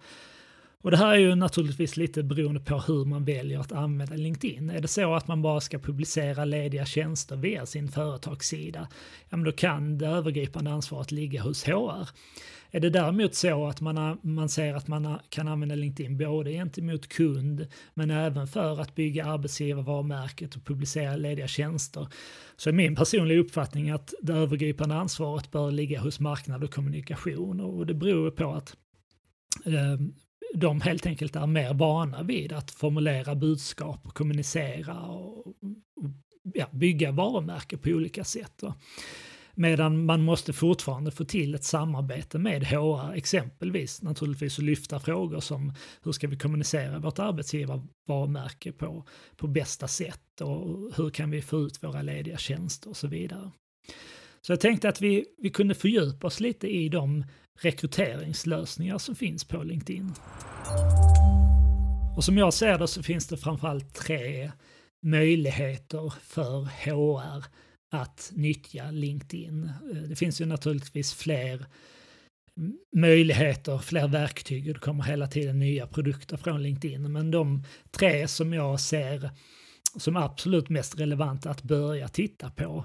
Och 0.83 0.91
det 0.91 0.97
här 0.97 1.13
är 1.13 1.19
ju 1.19 1.35
naturligtvis 1.35 1.97
lite 1.97 2.23
beroende 2.23 2.61
på 2.61 2.79
hur 2.79 3.05
man 3.05 3.25
väljer 3.25 3.61
att 3.61 3.73
använda 3.73 4.17
LinkedIn. 4.17 4.71
Är 4.71 4.81
det 4.81 4.89
så 4.89 5.15
att 5.15 5.29
man 5.29 5.43
bara 5.43 5.61
ska 5.61 5.79
publicera 5.79 6.45
lediga 6.45 6.85
tjänster 6.85 7.37
via 7.37 7.67
sin 7.67 7.89
företagssida, 7.89 8.89
ja 9.29 9.37
men 9.37 9.45
då 9.45 9.53
kan 9.53 9.99
det 9.99 10.07
övergripande 10.07 10.71
ansvaret 10.71 11.13
ligga 11.13 11.43
hos 11.43 11.65
HR. 11.65 12.09
Är 12.75 12.81
det 12.81 12.91
däremot 12.91 13.35
så 13.35 13.67
att 13.67 13.81
man, 13.81 14.19
man 14.23 14.49
ser 14.49 14.75
att 14.75 14.89
man 14.89 15.19
kan 15.29 15.49
använda 15.49 15.75
LinkedIn 15.75 16.19
både 16.19 16.53
gentemot 16.53 17.09
kund 17.09 17.67
men 17.95 18.11
även 18.11 18.47
för 18.47 18.81
att 18.81 18.95
bygga 18.95 19.25
arbetsgivarvarumärket 19.25 20.57
och 20.57 20.65
publicera 20.65 21.17
lediga 21.17 21.47
tjänster 21.47 22.09
så 22.57 22.69
är 22.69 22.73
min 22.73 22.97
personliga 22.97 23.39
uppfattning 23.39 23.91
att 23.91 24.15
det 24.23 24.33
övergripande 24.33 24.95
ansvaret 24.95 25.51
bör 25.51 25.71
ligga 25.71 26.01
hos 26.01 26.21
marknad 26.21 26.65
och 26.65 26.75
kommunikation 26.75 27.61
och 27.61 27.87
det 27.87 27.95
beror 27.95 28.31
på 28.31 28.53
att 28.53 28.77
eh, 29.65 30.07
de 30.55 30.81
helt 30.81 31.07
enkelt 31.07 31.37
är 31.37 31.47
mer 31.47 31.75
vana 31.75 32.23
vid 32.23 32.53
att 32.53 32.71
formulera 32.71 33.35
budskap 33.35 34.07
och 34.07 34.15
kommunicera 34.15 35.01
och, 35.01 35.47
och 35.47 36.11
ja, 36.55 36.67
bygga 36.73 37.13
varumärken 37.13 37.79
på 37.79 37.91
olika 37.91 38.25
sätt. 38.25 38.63
Va? 38.63 38.75
Medan 39.55 40.05
man 40.05 40.23
måste 40.23 40.53
fortfarande 40.53 41.11
få 41.11 41.25
till 41.25 41.55
ett 41.55 41.65
samarbete 41.65 42.39
med 42.39 42.65
HR, 42.65 43.15
exempelvis 43.15 44.03
naturligtvis 44.03 44.59
att 44.59 44.65
lyfta 44.65 45.01
frågor 45.01 45.41
som 45.41 45.73
hur 46.03 46.13
ska 46.13 46.29
vi 46.29 46.39
kommunicera 46.39 46.99
vårt 46.99 47.19
arbetsgivarvarumärke 47.19 48.73
på, 48.73 49.05
på 49.37 49.47
bästa 49.47 49.89
sätt 49.89 50.41
och 50.41 50.95
hur 50.97 51.11
kan 51.11 51.31
vi 51.31 51.43
få 51.43 51.61
ut 51.61 51.83
våra 51.83 52.03
lediga 52.03 52.37
tjänster 52.37 52.91
och 52.91 52.97
så 52.97 53.07
vidare. 53.07 53.51
Så 54.41 54.53
jag 54.53 54.61
tänkte 54.61 54.89
att 54.89 55.01
vi, 55.01 55.25
vi 55.39 55.51
kunde 55.51 55.75
fördjupa 55.75 56.27
oss 56.27 56.41
lite 56.41 56.69
i 56.69 56.89
de 56.89 57.25
rekryteringslösningar 57.61 58.99
som 58.99 59.15
finns 59.15 59.45
på 59.45 59.63
LinkedIn. 59.63 60.13
Och 62.17 62.25
som 62.25 62.39
jag 62.39 62.55
ser 62.55 62.79
det 62.79 62.89
så 62.89 63.03
finns 63.03 63.27
det 63.27 63.37
framförallt 63.37 63.95
tre 63.95 64.53
möjligheter 65.03 66.13
för 66.21 66.65
HR 66.65 67.45
att 67.91 68.33
nyttja 68.35 68.91
LinkedIn. 68.91 69.65
Eh, 69.65 69.97
det 69.97 70.17
finns 70.17 70.41
ju 70.41 70.47
naturligtvis 70.47 71.15
fler 71.15 71.67
möjligheter, 72.97 73.79
fler 73.79 74.09
verktyg 74.09 74.69
och 74.69 74.75
det 74.75 74.81
kommer 74.81 75.05
hela 75.05 75.27
tiden 75.27 75.59
nya 75.59 75.87
produkter 75.87 76.37
från 76.37 76.63
LinkedIn. 76.63 77.13
Men 77.13 77.31
de 77.31 77.65
tre 77.91 78.29
som 78.29 78.53
jag 78.53 78.81
ser 78.81 79.31
som 79.97 80.17
absolut 80.17 80.69
mest 80.69 81.01
relevanta 81.01 81.51
att 81.51 81.63
börja 81.63 82.09
titta 82.09 82.51
på 82.51 82.85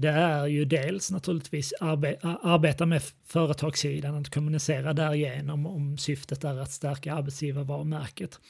det 0.00 0.08
är 0.08 0.46
ju 0.46 0.64
dels 0.64 1.10
naturligtvis 1.10 1.72
arbe 1.80 2.16
arbeta 2.22 2.86
med 2.86 3.02
företagssidan, 3.26 4.14
att 4.14 4.30
kommunicera 4.30 4.92
därigenom 4.92 5.66
om 5.66 5.98
syftet 5.98 6.44
är 6.44 6.58
att 6.58 6.72
stärka 6.72 7.14
arbetsgivarvarumärket. 7.14 8.40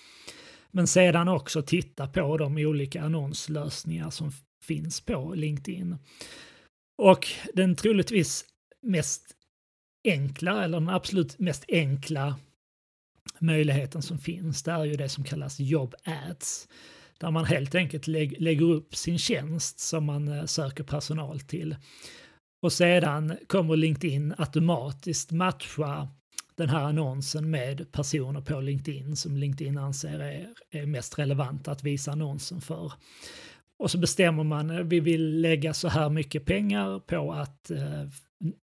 Men 0.71 0.87
sedan 0.87 1.29
också 1.29 1.63
titta 1.63 2.07
på 2.07 2.37
de 2.37 2.57
olika 2.57 3.03
annonslösningar 3.03 4.11
som 4.11 4.33
finns 4.69 5.01
på 5.01 5.35
LinkedIn. 5.35 5.97
Och 6.99 7.29
den 7.55 7.77
troligtvis 7.77 8.45
mest 8.83 9.35
enkla, 10.05 10.65
eller 10.65 10.81
den 10.81 10.89
absolut 10.89 11.39
mest 11.39 11.65
enkla 11.69 12.39
möjligheten 13.39 14.03
som 14.03 14.19
finns, 14.19 14.63
det 14.63 14.71
är 14.73 14.85
ju 14.85 14.97
det 14.97 15.09
som 15.09 15.25
kallas 15.25 15.61
jobb 15.61 15.95
ads. 16.05 16.69
Där 17.19 17.31
man 17.31 17.45
helt 17.45 17.75
enkelt 17.75 18.07
lägger 18.07 18.71
upp 18.71 18.97
sin 18.97 19.19
tjänst 19.19 19.81
som 19.81 20.05
man 20.05 20.29
eh, 20.29 20.45
söker 20.45 20.85
personal 20.85 21.41
till. 21.41 21.77
Och 22.63 22.73
sedan 22.73 23.37
kommer 23.47 23.77
LinkedIn 23.77 24.35
automatiskt 24.39 25.33
matcha 25.33 26.09
den 26.59 26.69
här 26.69 26.85
annonsen 26.85 27.51
med 27.51 27.93
personer 27.93 28.41
på 28.41 28.61
LinkedIn 28.61 29.17
som 29.17 29.37
LinkedIn 29.37 29.79
anser 29.79 30.21
är, 30.21 30.49
är 30.71 30.87
mest 30.87 31.19
relevanta 31.19 31.71
att 31.71 31.85
visa 31.85 32.13
annonsen 32.13 32.61
för. 32.61 32.93
Och 33.79 33.91
så 33.91 33.99
bestämmer 33.99 34.45
man, 34.45 34.71
eh, 34.71 34.83
vi 34.83 35.01
vill 35.01 35.41
lägga 35.41 35.75
så 35.75 35.89
här 35.89 36.11
mycket 36.11 36.45
pengar 36.45 36.99
på 36.99 37.33
att 37.33 37.71
eh, 37.71 38.05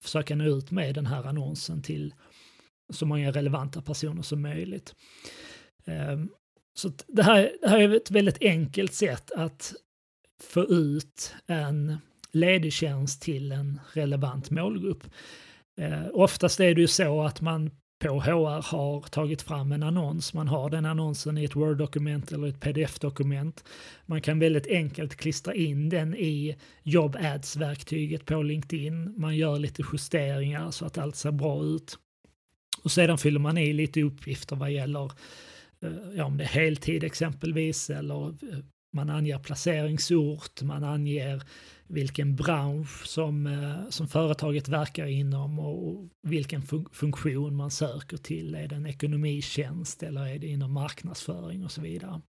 försöka 0.03 0.37
nå 0.37 0.45
ut 0.45 0.71
med 0.71 0.95
den 0.95 1.07
här 1.07 1.25
annonsen 1.25 1.83
till 1.83 2.15
så 2.93 3.07
många 3.07 3.33
relevanta 3.33 3.83
personer 3.83 4.23
som 4.23 4.43
möjligt. 4.43 4.95
Eh, 5.85 6.19
så 6.75 6.93
det 7.07 7.23
här, 7.23 7.53
det 7.63 7.69
här 7.69 7.79
är 7.79 7.97
ett 7.97 8.11
väldigt 8.11 8.43
enkelt 8.43 8.95
sätt 8.95 9.31
att 9.31 9.75
få 10.43 10.65
ut 10.65 11.35
en 11.47 11.97
ledig 12.33 12.73
tjänst 12.73 13.23
till 13.23 13.53
en 13.53 13.81
relevant 13.93 14.51
målgrupp. 14.51 15.05
Eh, 15.81 16.07
oftast 16.13 16.61
är 16.61 16.75
det 16.75 16.81
ju 16.81 16.87
så 16.87 17.23
att 17.23 17.41
man 17.41 17.71
på 17.99 18.21
HR 18.21 18.63
har 18.63 19.01
tagit 19.01 19.43
fram 19.43 19.73
en 19.73 19.83
annons. 19.83 20.35
Man 20.35 20.49
har 20.49 20.71
den 20.71 20.87
annonsen 20.87 21.39
i 21.39 21.45
ett 21.45 21.57
Word-dokument 21.57 22.33
eller 22.33 22.49
ett 22.49 22.61
pdf-dokument. 22.61 23.65
Man 24.07 24.21
kan 24.21 24.39
väldigt 24.39 24.67
enkelt 24.67 25.17
klistra 25.17 25.55
in 25.55 25.89
den 25.89 26.15
i 26.15 26.57
Job 26.83 27.17
ads-verktyget 27.17 28.27
på 28.27 28.43
LinkedIn. 28.43 29.15
Man 29.17 29.37
gör 29.37 29.59
lite 29.59 29.83
justeringar 29.93 30.71
så 30.71 30.85
att 30.87 30.99
allt 30.99 31.17
ser 31.17 31.33
bra 31.33 31.65
ut. 31.65 31.99
Och 32.85 32.93
sedan 32.93 33.19
fyller 33.19 33.41
man 33.41 33.59
i 33.59 33.73
lite 33.73 34.03
uppgifter 34.03 34.57
vad 34.57 34.71
gäller 34.71 35.13
eh, 35.83 35.93
ja, 36.17 36.25
om 36.25 36.37
det 36.37 36.45
är 36.45 36.49
heltid 36.49 37.05
exempelvis 37.05 37.91
eller 37.91 38.29
eh, 38.29 38.59
man 38.93 39.11
anger 39.11 39.39
placeringsort, 39.39 40.63
man 40.63 40.85
anger 40.85 41.43
vilken 41.89 42.37
bransch 42.37 43.07
som, 43.07 43.47
eh, 43.47 43.91
som 43.91 44.09
företaget 44.09 44.69
verkar 44.69 45.07
inom 45.07 45.59
och 45.59 46.09
vilken 46.23 46.63
fun 46.63 46.87
funktion 46.93 47.57
man 47.57 47.71
söker 47.71 48.17
till. 48.17 48.55
Är 48.55 48.69
det 48.69 48.77
en 48.77 48.87
ekonomitjänst 48.87 50.03
eller 50.03 50.27
är 50.27 50.39
det 50.39 50.47
inom 50.47 50.73
marknadsföring 50.73 51.65
och 51.65 51.73
så 51.73 51.81
vidare. 51.81 52.21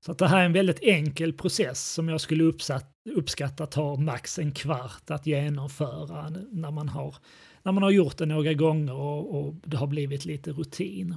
Så 0.00 0.12
att 0.12 0.18
det 0.18 0.28
här 0.28 0.40
är 0.40 0.44
en 0.44 0.52
väldigt 0.52 0.82
enkel 0.82 1.32
process 1.32 1.92
som 1.92 2.08
jag 2.08 2.20
skulle 2.20 2.44
uppsatt, 2.44 2.92
uppskatta 3.14 3.66
tar 3.66 3.96
max 3.96 4.38
en 4.38 4.52
kvart 4.52 5.10
att 5.10 5.26
genomföra 5.26 6.28
när 6.52 6.70
man 6.70 6.88
har, 6.88 7.16
när 7.62 7.72
man 7.72 7.82
har 7.82 7.90
gjort 7.90 8.16
det 8.16 8.26
några 8.26 8.52
gånger 8.54 8.94
och, 8.94 9.40
och 9.40 9.54
det 9.54 9.76
har 9.76 9.86
blivit 9.86 10.24
lite 10.24 10.52
rutin. 10.52 11.16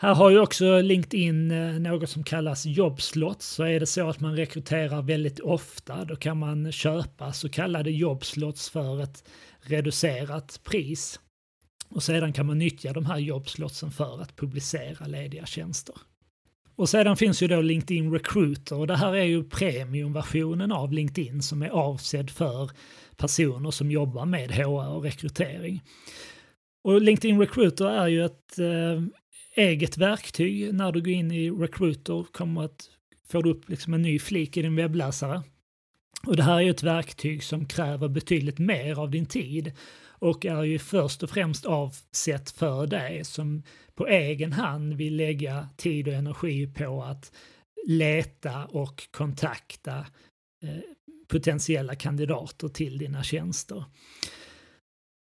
Här 0.00 0.14
har 0.14 0.30
ju 0.30 0.38
också 0.38 0.80
LinkedIn 0.80 1.50
eh, 1.50 1.72
något 1.72 2.10
som 2.10 2.24
kallas 2.24 2.66
jobbslots. 2.66 3.46
Så 3.46 3.62
är 3.62 3.80
det 3.80 3.86
så 3.86 4.08
att 4.08 4.20
man 4.20 4.36
rekryterar 4.36 5.02
väldigt 5.02 5.40
ofta, 5.40 6.04
då 6.04 6.16
kan 6.16 6.38
man 6.38 6.72
köpa 6.72 7.32
så 7.32 7.48
kallade 7.48 7.90
jobbslots 7.90 8.70
för 8.70 9.02
ett 9.02 9.28
reducerat 9.60 10.60
pris. 10.64 11.20
Och 11.88 12.02
sedan 12.02 12.32
kan 12.32 12.46
man 12.46 12.58
nyttja 12.58 12.92
de 12.92 13.06
här 13.06 13.18
jobbslotsen 13.18 13.90
för 13.90 14.22
att 14.22 14.36
publicera 14.36 15.06
lediga 15.06 15.46
tjänster. 15.46 15.94
Och 16.76 16.88
sedan 16.88 17.16
finns 17.16 17.42
ju 17.42 17.48
då 17.48 17.60
LinkedIn 17.60 18.12
Recruiter 18.12 18.76
och 18.76 18.86
det 18.86 18.96
här 18.96 19.14
är 19.14 19.24
ju 19.24 19.44
premiumversionen 19.44 20.72
av 20.72 20.92
LinkedIn 20.92 21.42
som 21.42 21.62
är 21.62 21.68
avsedd 21.68 22.30
för 22.30 22.70
personer 23.16 23.70
som 23.70 23.90
jobbar 23.90 24.26
med 24.26 24.50
HR 24.50 24.88
och 24.88 25.02
rekrytering. 25.02 25.82
Och 26.84 27.00
LinkedIn 27.00 27.40
Recruiter 27.40 27.90
är 27.90 28.08
ju 28.08 28.24
ett 28.24 28.58
eh, 28.58 29.02
eget 29.58 29.96
verktyg 29.96 30.74
när 30.74 30.92
du 30.92 31.00
går 31.00 31.12
in 31.12 31.32
i 31.32 31.50
Recruiter 31.50 32.26
kommer 32.32 32.64
att 32.64 32.90
få 33.28 33.40
upp 33.40 33.68
liksom 33.68 33.94
en 33.94 34.02
ny 34.02 34.18
flik 34.18 34.56
i 34.56 34.62
din 34.62 34.76
webbläsare. 34.76 35.42
Och 36.26 36.36
det 36.36 36.42
här 36.42 36.56
är 36.56 36.60
ju 36.60 36.70
ett 36.70 36.82
verktyg 36.82 37.42
som 37.42 37.66
kräver 37.66 38.08
betydligt 38.08 38.58
mer 38.58 38.98
av 38.98 39.10
din 39.10 39.26
tid 39.26 39.72
och 40.20 40.46
är 40.46 40.62
ju 40.62 40.78
först 40.78 41.22
och 41.22 41.30
främst 41.30 41.66
avsett 41.66 42.50
för 42.50 42.86
dig 42.86 43.24
som 43.24 43.62
på 43.94 44.06
egen 44.06 44.52
hand 44.52 44.94
vill 44.94 45.16
lägga 45.16 45.68
tid 45.76 46.08
och 46.08 46.14
energi 46.14 46.66
på 46.66 47.02
att 47.02 47.32
leta 47.86 48.64
och 48.64 49.08
kontakta 49.10 49.98
eh, 50.62 50.80
potentiella 51.28 51.94
kandidater 51.94 52.68
till 52.68 52.98
dina 52.98 53.22
tjänster. 53.22 53.84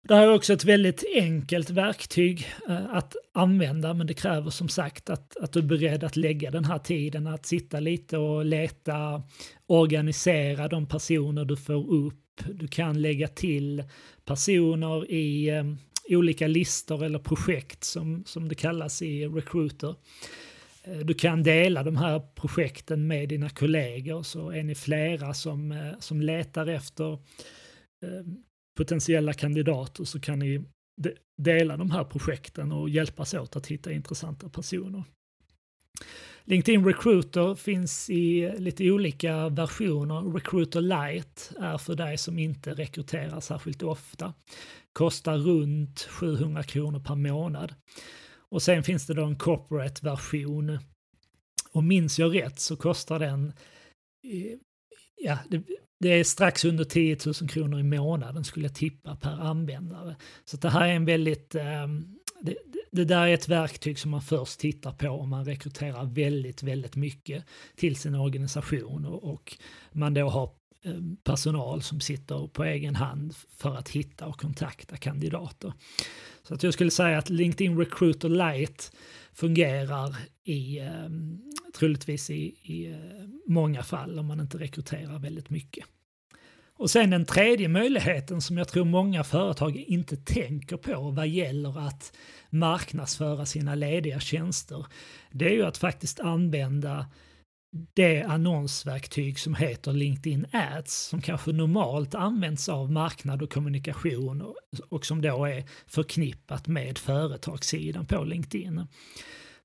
Det 0.08 0.14
här 0.14 0.22
är 0.22 0.34
också 0.34 0.52
ett 0.52 0.64
väldigt 0.64 1.04
enkelt 1.14 1.70
verktyg 1.70 2.46
eh, 2.68 2.94
att 2.94 3.16
använda 3.32 3.94
men 3.94 4.06
det 4.06 4.14
kräver 4.14 4.50
som 4.50 4.68
sagt 4.68 5.10
att, 5.10 5.36
att 5.36 5.52
du 5.52 5.58
är 5.58 5.64
beredd 5.64 6.04
att 6.04 6.16
lägga 6.16 6.50
den 6.50 6.64
här 6.64 6.78
tiden 6.78 7.26
att 7.26 7.46
sitta 7.46 7.80
lite 7.80 8.18
och 8.18 8.44
leta, 8.44 9.22
organisera 9.66 10.68
de 10.68 10.86
personer 10.86 11.44
du 11.44 11.56
får 11.56 11.92
upp. 11.92 12.42
Du 12.54 12.68
kan 12.68 13.02
lägga 13.02 13.28
till 13.28 13.84
personer 14.24 15.10
i 15.10 15.48
eh, 15.48 15.64
olika 16.08 16.46
listor 16.46 17.04
eller 17.04 17.18
projekt 17.18 17.84
som, 17.84 18.24
som 18.26 18.48
det 18.48 18.54
kallas 18.54 19.02
i 19.02 19.26
Recruiter. 19.26 19.94
Eh, 20.84 20.98
du 20.98 21.14
kan 21.14 21.42
dela 21.42 21.82
de 21.82 21.96
här 21.96 22.22
projekten 22.34 23.06
med 23.06 23.28
dina 23.28 23.48
kollegor 23.48 24.22
så 24.22 24.50
är 24.50 24.62
ni 24.62 24.74
flera 24.74 25.34
som, 25.34 25.92
som 26.00 26.20
letar 26.20 26.66
efter 26.66 27.18
potentiella 28.76 29.32
kandidater 29.32 30.04
så 30.04 30.20
kan 30.20 30.38
ni 30.38 30.64
dela 31.42 31.76
de 31.76 31.90
här 31.90 32.04
projekten 32.04 32.72
och 32.72 32.88
hjälpas 32.88 33.34
åt 33.34 33.56
att 33.56 33.66
hitta 33.66 33.92
intressanta 33.92 34.48
personer. 34.48 35.04
LinkedIn 36.44 36.84
Recruiter 36.84 37.54
finns 37.54 38.10
i 38.10 38.54
lite 38.58 38.90
olika 38.90 39.48
versioner. 39.48 40.32
Recruiter 40.32 40.80
Lite 40.80 41.60
är 41.60 41.78
för 41.78 41.94
dig 41.94 42.18
som 42.18 42.38
inte 42.38 42.74
rekryterar 42.74 43.40
särskilt 43.40 43.82
ofta. 43.82 44.34
Kostar 44.92 45.38
runt 45.38 46.00
700 46.00 46.62
kronor 46.62 47.00
per 47.00 47.14
månad. 47.14 47.74
Och 48.48 48.62
sen 48.62 48.82
finns 48.82 49.06
det 49.06 49.14
då 49.14 49.24
en 49.24 49.36
corporate-version. 49.36 50.78
Och 51.72 51.84
minns 51.84 52.18
jag 52.18 52.34
rätt 52.34 52.60
så 52.60 52.76
kostar 52.76 53.18
den, 53.18 53.46
eh, 54.24 54.58
ja, 55.16 55.38
det, 55.48 55.62
det, 56.00 56.08
är 56.08 56.24
strax 56.24 56.64
under 56.64 56.84
10 56.84 57.16
000 57.26 57.34
kronor 57.34 57.80
i 57.80 57.82
månaden 57.82 58.44
skulle 58.44 58.66
jag 58.66 58.74
tippa 58.74 59.16
per 59.16 59.40
användare. 59.40 60.16
Så 60.44 60.56
det 60.56 60.70
här 60.70 60.88
är 60.88 60.92
en 60.92 61.04
väldigt, 61.04 61.54
eh, 61.54 61.86
det, 62.40 62.56
det 62.90 63.04
där 63.04 63.26
är 63.26 63.34
ett 63.34 63.48
verktyg 63.48 63.98
som 63.98 64.10
man 64.10 64.22
först 64.22 64.60
tittar 64.60 64.92
på 64.92 65.08
om 65.08 65.28
man 65.28 65.44
rekryterar 65.44 66.04
väldigt, 66.04 66.62
väldigt 66.62 66.96
mycket 66.96 67.44
till 67.76 67.96
sin 67.96 68.14
organisation 68.14 69.06
och, 69.06 69.24
och 69.24 69.56
man 69.92 70.14
då 70.14 70.28
har 70.28 70.50
ehm, 70.84 71.16
personal 71.24 71.82
som 71.82 72.00
sitter 72.00 72.46
på 72.46 72.64
egen 72.64 72.96
hand 72.96 73.34
för 73.56 73.76
att 73.76 73.88
hitta 73.88 74.26
och 74.26 74.40
kontakta 74.40 74.96
kandidater. 74.96 75.72
Så 76.42 76.54
att 76.54 76.62
jag 76.62 76.74
skulle 76.74 76.90
säga 76.90 77.18
att 77.18 77.30
LinkedIn 77.30 77.78
Recruiter 77.78 78.28
Lite 78.28 78.84
fungerar 79.36 80.16
i, 80.44 80.78
eh, 80.78 81.08
troligtvis 81.78 82.30
i, 82.30 82.42
i 82.62 82.92
eh, 82.92 82.98
många 83.46 83.82
fall 83.82 84.18
om 84.18 84.26
man 84.26 84.40
inte 84.40 84.58
rekryterar 84.58 85.18
väldigt 85.18 85.50
mycket. 85.50 85.86
Och 86.78 86.90
sen 86.90 87.10
den 87.10 87.24
tredje 87.24 87.68
möjligheten 87.68 88.40
som 88.40 88.58
jag 88.58 88.68
tror 88.68 88.84
många 88.84 89.24
företag 89.24 89.76
inte 89.76 90.16
tänker 90.16 90.76
på 90.76 91.10
vad 91.10 91.28
gäller 91.28 91.86
att 91.86 92.16
marknadsföra 92.50 93.46
sina 93.46 93.74
lediga 93.74 94.20
tjänster, 94.20 94.86
det 95.30 95.44
är 95.44 95.52
ju 95.52 95.62
att 95.62 95.78
faktiskt 95.78 96.20
använda 96.20 97.06
det 97.94 98.22
annonsverktyg 98.22 99.38
som 99.38 99.54
heter 99.54 99.92
LinkedIn 99.92 100.46
Ads 100.52 100.94
som 100.94 101.20
kanske 101.20 101.52
normalt 101.52 102.14
används 102.14 102.68
av 102.68 102.92
marknad 102.92 103.42
och 103.42 103.52
kommunikation 103.52 104.42
och, 104.42 104.56
och 104.88 105.06
som 105.06 105.22
då 105.22 105.44
är 105.44 105.64
förknippat 105.86 106.68
med 106.68 106.98
företagssidan 106.98 108.06
på 108.06 108.24
LinkedIn. 108.24 108.86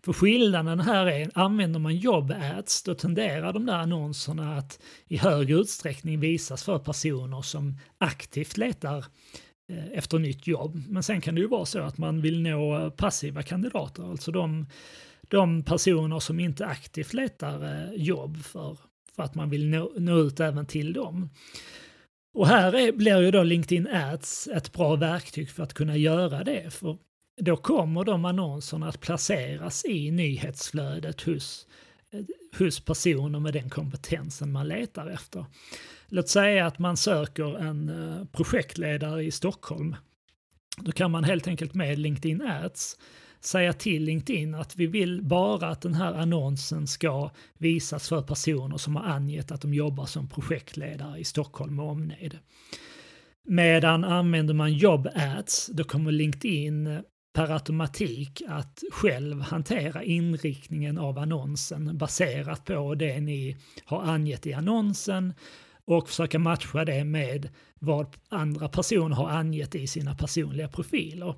För 0.06 0.14
skillnaden 0.14 0.80
här 0.80 1.06
är, 1.06 1.32
använder 1.34 1.80
man 1.80 1.96
jobb 1.96 2.32
ads 2.32 2.84
då 2.84 2.96
tenderar 2.96 3.54
de 3.54 3.66
där 3.66 3.78
annonserna 3.78 4.58
att 4.58 4.80
i 5.08 5.18
högre 5.18 5.58
utsträckning 5.58 6.20
visas 6.20 6.64
för 6.64 6.80
personer 6.80 7.42
som 7.42 7.78
aktivt 7.98 8.58
letar 8.58 9.06
eh, 9.70 9.86
efter 9.94 10.20
nytt 10.20 10.48
jobb. 10.48 10.84
Men 10.88 11.04
sen 11.04 11.22
kan 11.22 11.36
det 11.36 11.42
ju 11.42 11.48
vara 11.48 11.66
så 11.66 11.80
att 11.80 11.98
man 11.98 12.22
vill 12.22 12.42
nå 12.42 12.92
passiva 12.92 13.44
kandidater, 13.44 14.12
alltså 14.12 14.32
de 14.32 14.66
de 15.32 15.64
personer 15.64 16.20
som 16.20 16.40
inte 16.40 16.66
aktivt 16.66 17.14
letar 17.14 17.64
eh, 17.64 17.94
jobb 17.94 18.44
för, 18.44 18.78
för 19.16 19.24
att 19.24 19.36
man 19.36 19.50
vill 19.50 19.70
nå, 19.70 19.92
nå 19.98 20.20
ut 20.20 20.40
även 20.40 20.66
till 20.66 20.94
dem. 20.94 21.30
Och 22.34 22.48
här 22.48 22.76
är, 22.76 22.92
blir 22.92 23.22
ju 23.22 23.32
då 23.32 23.44
LinkedIn 23.44 23.88
Ads 23.88 24.48
ett 24.48 24.72
bra 24.72 24.96
verktyg 24.96 25.50
för 25.50 25.64
att 25.64 25.74
kunna 25.74 25.98
göra 25.98 26.44
det. 26.44 26.74
För 26.74 26.98
då 27.42 27.58
kommer 27.58 28.04
de 28.04 28.26
annonserna 28.26 28.88
att 28.88 29.00
placeras 29.00 29.86
i 29.86 30.12
nyhetsflödet 30.12 31.22
hos, 31.22 31.68
eh, 32.14 32.22
hos 32.60 32.80
personer 32.80 33.40
med 33.40 33.54
den 33.54 33.70
kompetensen 33.70 34.52
man 34.52 34.68
letar 34.68 35.08
efter. 35.08 35.46
Låt 36.08 36.30
säga 36.30 36.66
att 36.66 36.80
man 36.80 36.98
söker 36.98 37.58
en 37.58 37.90
eh, 37.90 38.26
projektledare 38.26 39.24
i 39.24 39.32
Stockholm. 39.32 39.96
Då 40.78 40.92
kan 40.92 41.12
man 41.12 41.24
helt 41.24 41.48
enkelt 41.48 41.74
med 41.74 42.00
LinkedIn 42.00 42.42
Ads 42.42 42.98
säga 43.46 43.74
till 43.74 44.04
LinkedIn 44.04 44.56
att 44.56 44.76
vi 44.76 44.88
vill 44.88 45.24
bara 45.24 45.68
att 45.68 45.82
den 45.82 45.94
här 45.94 46.14
annonsen 46.14 46.88
ska 46.88 47.30
visas 47.58 48.10
för 48.10 48.22
personer 48.22 48.78
som 48.78 48.96
har 48.96 49.04
angett 49.04 49.52
att 49.52 49.62
de 49.62 49.74
jobbar 49.74 50.06
som 50.06 50.28
projektledare 50.28 51.20
i 51.20 51.24
Stockholm 51.24 51.80
och 51.80 51.90
omnejd. 51.90 52.40
Medan 53.48 54.04
använder 54.04 54.54
man 54.54 54.74
jobb 54.74 55.08
ads, 55.16 55.70
då 55.74 55.84
kommer 55.84 56.12
LinkedIn 56.12 56.88
eh, 56.88 57.00
per 57.34 57.52
automatik 57.52 58.42
att 58.48 58.84
själv 58.92 59.42
hantera 59.42 60.04
inriktningen 60.04 60.98
av 60.98 61.18
annonsen 61.18 61.98
baserat 61.98 62.66
på 62.66 62.96
det 62.96 63.22
ni 63.22 63.58
har 63.86 64.02
angett 64.02 64.48
i 64.48 64.54
annonsen 64.54 65.34
och 65.86 66.10
försöka 66.10 66.40
matcha 66.40 66.86
det 66.86 67.04
med 67.04 67.50
vad 67.80 68.16
andra 68.30 68.70
personer 68.70 69.16
har 69.16 69.30
angett 69.30 69.76
i 69.76 69.88
sina 69.88 70.16
personliga 70.16 70.68
profiler. 70.68 71.36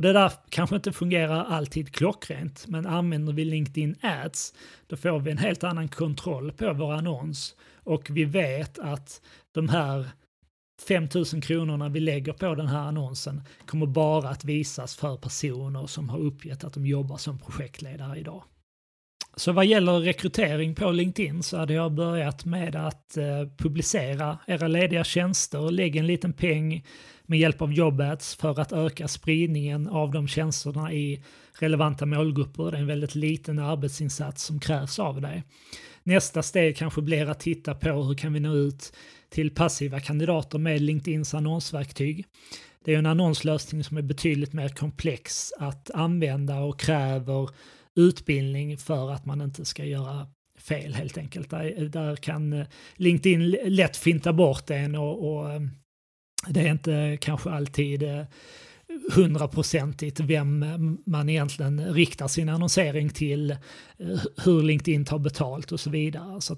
Och 0.00 0.04
det 0.04 0.12
där 0.12 0.32
kanske 0.48 0.76
inte 0.76 0.92
fungerar 0.92 1.44
alltid 1.44 1.94
klockrent, 1.94 2.66
men 2.68 2.86
använder 2.86 3.32
vi 3.32 3.44
LinkedIn 3.44 3.96
Ads, 4.02 4.54
då 4.86 4.96
får 4.96 5.18
vi 5.18 5.30
en 5.30 5.38
helt 5.38 5.64
annan 5.64 5.88
kontroll 5.88 6.52
på 6.52 6.72
vår 6.72 6.92
annons 6.92 7.54
och 7.74 8.06
vi 8.10 8.24
vet 8.24 8.78
att 8.78 9.22
de 9.52 9.68
här 9.68 10.08
5000 10.88 11.40
kronorna 11.40 11.88
vi 11.88 12.00
lägger 12.00 12.32
på 12.32 12.54
den 12.54 12.66
här 12.66 12.78
annonsen 12.78 13.42
kommer 13.66 13.86
bara 13.86 14.28
att 14.28 14.44
visas 14.44 14.96
för 14.96 15.16
personer 15.16 15.86
som 15.86 16.08
har 16.08 16.18
uppgett 16.18 16.64
att 16.64 16.72
de 16.72 16.86
jobbar 16.86 17.16
som 17.16 17.38
projektledare 17.38 18.18
idag. 18.18 18.42
Så 19.36 19.52
vad 19.52 19.66
gäller 19.66 20.00
rekrytering 20.00 20.74
på 20.74 20.90
LinkedIn 20.90 21.42
så 21.42 21.56
hade 21.56 21.74
jag 21.74 21.92
börjat 21.92 22.44
med 22.44 22.76
att 22.76 23.16
eh, 23.16 23.24
publicera 23.56 24.38
era 24.46 24.68
lediga 24.68 25.04
tjänster, 25.04 25.70
lägg 25.70 25.96
en 25.96 26.06
liten 26.06 26.32
peng 26.32 26.84
med 27.26 27.38
hjälp 27.38 27.62
av 27.62 27.72
JobAds 27.72 28.34
för 28.34 28.60
att 28.60 28.72
öka 28.72 29.08
spridningen 29.08 29.88
av 29.88 30.10
de 30.10 30.28
tjänsterna 30.28 30.92
i 30.92 31.22
relevanta 31.58 32.06
målgrupper. 32.06 32.70
Det 32.70 32.76
är 32.76 32.80
en 32.80 32.86
väldigt 32.86 33.14
liten 33.14 33.58
arbetsinsats 33.58 34.44
som 34.44 34.60
krävs 34.60 34.98
av 34.98 35.20
dig. 35.20 35.44
Nästa 36.02 36.42
steg 36.42 36.76
kanske 36.76 37.02
blir 37.02 37.30
att 37.30 37.40
titta 37.40 37.74
på 37.74 38.02
hur 38.02 38.14
kan 38.14 38.32
vi 38.32 38.40
nå 38.40 38.54
ut 38.54 38.92
till 39.28 39.50
passiva 39.50 40.00
kandidater 40.00 40.58
med 40.58 40.80
LinkedIns 40.80 41.34
annonsverktyg. 41.34 42.24
Det 42.84 42.94
är 42.94 42.98
en 42.98 43.06
annonslösning 43.06 43.84
som 43.84 43.96
är 43.96 44.02
betydligt 44.02 44.52
mer 44.52 44.68
komplex 44.68 45.52
att 45.58 45.90
använda 45.90 46.60
och 46.60 46.80
kräver 46.80 47.48
utbildning 48.00 48.78
för 48.78 49.10
att 49.10 49.26
man 49.26 49.40
inte 49.40 49.64
ska 49.64 49.84
göra 49.84 50.26
fel 50.60 50.94
helt 50.94 51.18
enkelt. 51.18 51.50
Där, 51.50 51.88
där 51.88 52.16
kan 52.16 52.52
eh, 52.52 52.66
LinkedIn 52.94 53.50
lätt 53.50 53.96
finta 53.96 54.32
bort 54.32 54.70
en 54.70 54.94
och, 54.94 55.32
och 55.32 55.52
eh, 55.52 55.60
det 56.48 56.60
är 56.60 56.70
inte 56.70 57.18
kanske 57.20 57.50
alltid 57.50 58.02
eh, 58.02 58.24
hundraprocentigt 59.12 60.20
vem 60.20 60.64
man 61.06 61.28
egentligen 61.28 61.94
riktar 61.94 62.28
sin 62.28 62.48
annonsering 62.48 63.10
till, 63.10 63.56
hur 64.44 64.62
LinkedIn 64.62 65.04
tar 65.04 65.18
betalt 65.18 65.72
och 65.72 65.80
så 65.80 65.90
vidare. 65.90 66.40
Så 66.40 66.56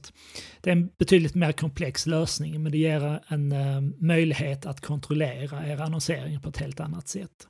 det 0.61 0.71
är 0.71 0.77
en 0.77 0.89
betydligt 0.99 1.35
mer 1.35 1.53
komplex 1.53 2.07
lösning 2.07 2.63
men 2.63 2.73
det 2.73 2.79
ger 2.79 3.21
en 3.29 3.55
möjlighet 3.99 4.67
att 4.67 4.81
kontrollera 4.81 5.69
er 5.69 5.81
annonsering 5.81 6.41
på 6.41 6.49
ett 6.49 6.57
helt 6.57 6.81
annat 6.81 7.09
sätt. 7.09 7.49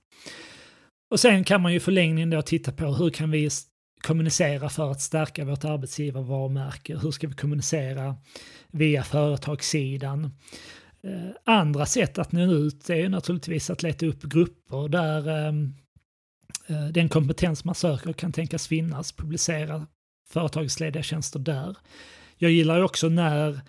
Och 1.11 1.21
sen 1.21 1.45
kan 1.45 1.63
man 1.63 1.73
ju 1.73 1.81
förlängningen 1.81 2.31
då 2.31 2.43
titta 2.43 2.73
på 2.73 2.95
hur 2.95 3.11
kan 3.11 3.31
vi 3.31 3.51
kommunicera 4.03 4.69
för 4.69 4.91
att 4.91 5.01
stärka 5.01 5.45
vårt 5.45 5.65
arbetsgivarvarumärke? 5.65 6.99
Hur 6.99 7.11
ska 7.11 7.29
vi 7.29 7.35
kommunicera 7.35 8.17
via 8.71 9.03
företagssidan? 9.03 10.25
Eh, 11.05 11.31
andra 11.45 11.87
sätt 11.87 12.19
att 12.19 12.33
nå 12.33 12.53
ut 12.53 12.91
är 12.91 13.09
naturligtvis 13.09 13.71
att 13.71 13.83
leta 13.83 14.07
upp 14.07 14.23
grupper 14.23 14.89
där 14.89 15.29
ehm, 15.29 15.75
eh, 16.67 16.87
den 16.87 17.09
kompetens 17.09 17.65
man 17.65 17.75
söker 17.75 18.13
kan 18.13 18.33
tänkas 18.33 18.67
finnas, 18.67 19.13
publicera 19.13 19.87
företagslediga 20.29 21.03
tjänster 21.03 21.39
där. 21.39 21.77
Jag 22.37 22.51
gillar 22.51 22.83
också 22.83 23.09
när 23.09 23.61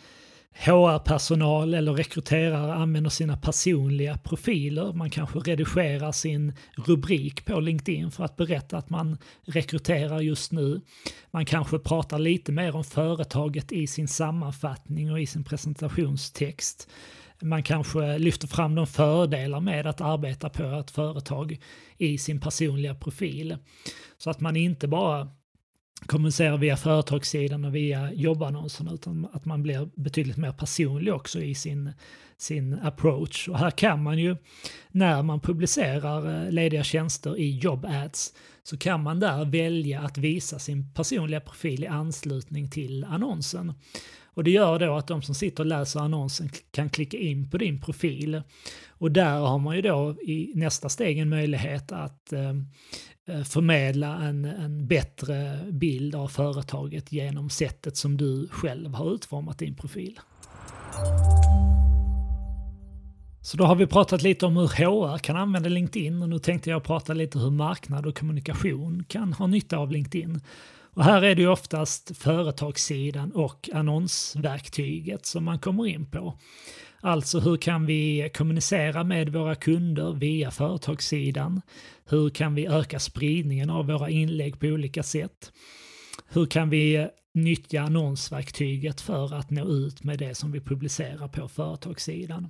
HR-personal 0.54 1.74
eller 1.74 1.94
rekryterare 1.94 2.74
använder 2.74 3.10
sina 3.10 3.38
personliga 3.38 4.18
profiler. 4.18 4.94
Man 4.94 5.10
kanske 5.10 5.40
redigerar 5.40 6.12
sin 6.12 6.54
rubrik 6.76 7.46
på 7.46 7.60
LinkedIn 7.60 8.12
för 8.12 8.24
att 8.24 8.36
berätta 8.36 8.78
att 8.78 8.90
man 8.90 9.18
rekryterar 9.46 10.22
just 10.22 10.52
nu. 10.52 10.82
Man 11.32 11.46
kanske 11.46 11.80
pratar 11.80 12.20
lite 12.20 12.52
mer 12.52 12.76
om 12.76 12.84
företaget 12.84 13.72
i 13.72 13.88
sin 13.88 14.08
sammanfattning 14.08 15.12
och 15.12 15.22
i 15.22 15.26
sin 15.26 15.44
presentationstext. 15.44 16.90
Man 17.42 17.64
kanske 17.64 18.18
lyfter 18.18 18.48
fram 18.48 18.76
de 18.76 18.88
fördelar 18.88 19.60
med 19.60 19.88
att 19.88 20.02
arbeta 20.02 20.50
på 20.50 20.64
ett 20.64 20.92
företag 20.92 21.60
i 21.98 22.18
sin 22.18 22.40
personliga 22.40 22.96
profil. 22.96 23.58
Så 24.18 24.30
att 24.30 24.40
man 24.40 24.56
inte 24.56 24.88
bara 24.88 25.28
kommunicera 26.08 26.58
via 26.58 26.78
företagssidan 26.78 27.66
och 27.66 27.76
via 27.76 28.14
jobbannonserna 28.14 28.94
utan 28.94 29.28
att 29.34 29.46
man 29.46 29.64
blir 29.64 29.90
betydligt 29.96 30.38
mer 30.38 30.52
personlig 30.52 31.14
också 31.14 31.42
i 31.42 31.56
sin, 31.56 31.92
sin 32.38 32.74
approach. 32.74 33.48
Och 33.48 33.60
här 33.60 33.72
kan 33.72 34.04
man 34.04 34.20
ju, 34.20 34.36
när 34.92 35.24
man 35.24 35.40
publicerar 35.40 36.46
eh, 36.46 36.52
lediga 36.52 36.84
tjänster 36.84 37.38
i 37.38 37.58
jobbads 37.58 38.34
så 38.64 38.78
kan 38.78 39.04
man 39.04 39.20
där 39.20 39.46
välja 39.46 40.02
att 40.02 40.18
visa 40.18 40.60
sin 40.60 40.94
personliga 40.94 41.40
profil 41.40 41.84
i 41.84 41.88
anslutning 41.88 42.70
till 42.70 43.04
annonsen. 43.04 43.74
Och 44.36 44.44
det 44.44 44.52
gör 44.52 44.80
då 44.80 44.96
att 44.96 45.08
de 45.08 45.22
som 45.22 45.36
sitter 45.36 45.64
och 45.64 45.68
läser 45.68 46.00
annonsen 46.00 46.50
kan 46.72 46.90
klicka 46.90 47.18
in 47.18 47.50
på 47.50 47.58
din 47.58 47.82
profil. 47.82 48.42
Och 48.88 49.12
där 49.12 49.40
har 49.40 49.60
man 49.60 49.76
ju 49.76 49.82
då 49.82 50.16
i 50.22 50.52
nästa 50.56 50.90
steg 50.90 51.18
en 51.18 51.30
möjlighet 51.30 51.92
att 51.92 52.34
Eh, 52.34 52.54
Eh, 53.26 53.44
förmedla 53.44 54.22
en, 54.24 54.46
en 54.46 54.88
bättre 54.88 55.60
bild 55.72 56.16
av 56.16 56.28
företaget 56.28 57.12
genom 57.12 57.50
sättet 57.50 57.98
som 57.98 58.18
du 58.18 58.48
själv 58.52 58.94
har 58.94 59.14
utformat 59.14 59.58
din 59.58 59.76
profil. 59.76 60.20
Så 63.42 63.58
då 63.58 63.64
har 63.66 63.76
vi 63.76 63.88
pratat 63.88 64.22
lite 64.22 64.46
om 64.46 64.58
hur 64.58 64.68
HR 64.68 65.18
kan 65.18 65.36
använda 65.36 65.70
LinkedIn 65.70 66.22
och 66.22 66.30
nu 66.30 66.40
tänkte 66.40 66.70
jag 66.70 66.84
prata 66.84 67.14
lite 67.14 67.40
hur 67.40 67.52
marknad 67.52 68.06
och 68.06 68.18
kommunikation 68.18 69.04
kan 69.08 69.34
ha 69.34 69.48
nytta 69.48 69.78
av 69.78 69.92
LinkedIn. 69.92 70.42
Och 70.94 71.04
här 71.04 71.22
är 71.22 71.36
det 71.36 71.42
ju 71.42 71.48
oftast 71.48 72.18
företagssidan 72.18 73.32
och 73.32 73.70
annonsverktyget 73.74 75.26
som 75.26 75.44
man 75.44 75.60
kommer 75.60 75.88
in 75.88 76.06
på. 76.06 76.40
Alltså 77.02 77.40
hur 77.40 77.58
kan 77.58 77.86
vi 77.86 78.32
kommunicera 78.34 79.04
med 79.04 79.30
våra 79.30 79.56
kunder 79.56 80.14
via 80.14 80.52
företagssidan? 80.52 81.62
Hur 82.06 82.30
kan 82.30 82.56
vi 82.56 82.66
öka 82.66 83.00
spridningen 83.00 83.70
av 83.70 83.88
våra 83.88 84.10
inlägg 84.10 84.60
på 84.60 84.66
olika 84.68 85.04
sätt? 85.04 85.52
Hur 86.28 86.46
kan 86.46 86.70
vi 86.70 87.08
nyttja 87.34 87.82
annonsverktyget 87.82 89.02
för 89.02 89.34
att 89.34 89.50
nå 89.50 89.66
ut 89.66 90.04
med 90.04 90.20
det 90.20 90.36
som 90.36 90.52
vi 90.52 90.60
publicerar 90.60 91.28
på 91.28 91.48
företagssidan? 91.48 92.50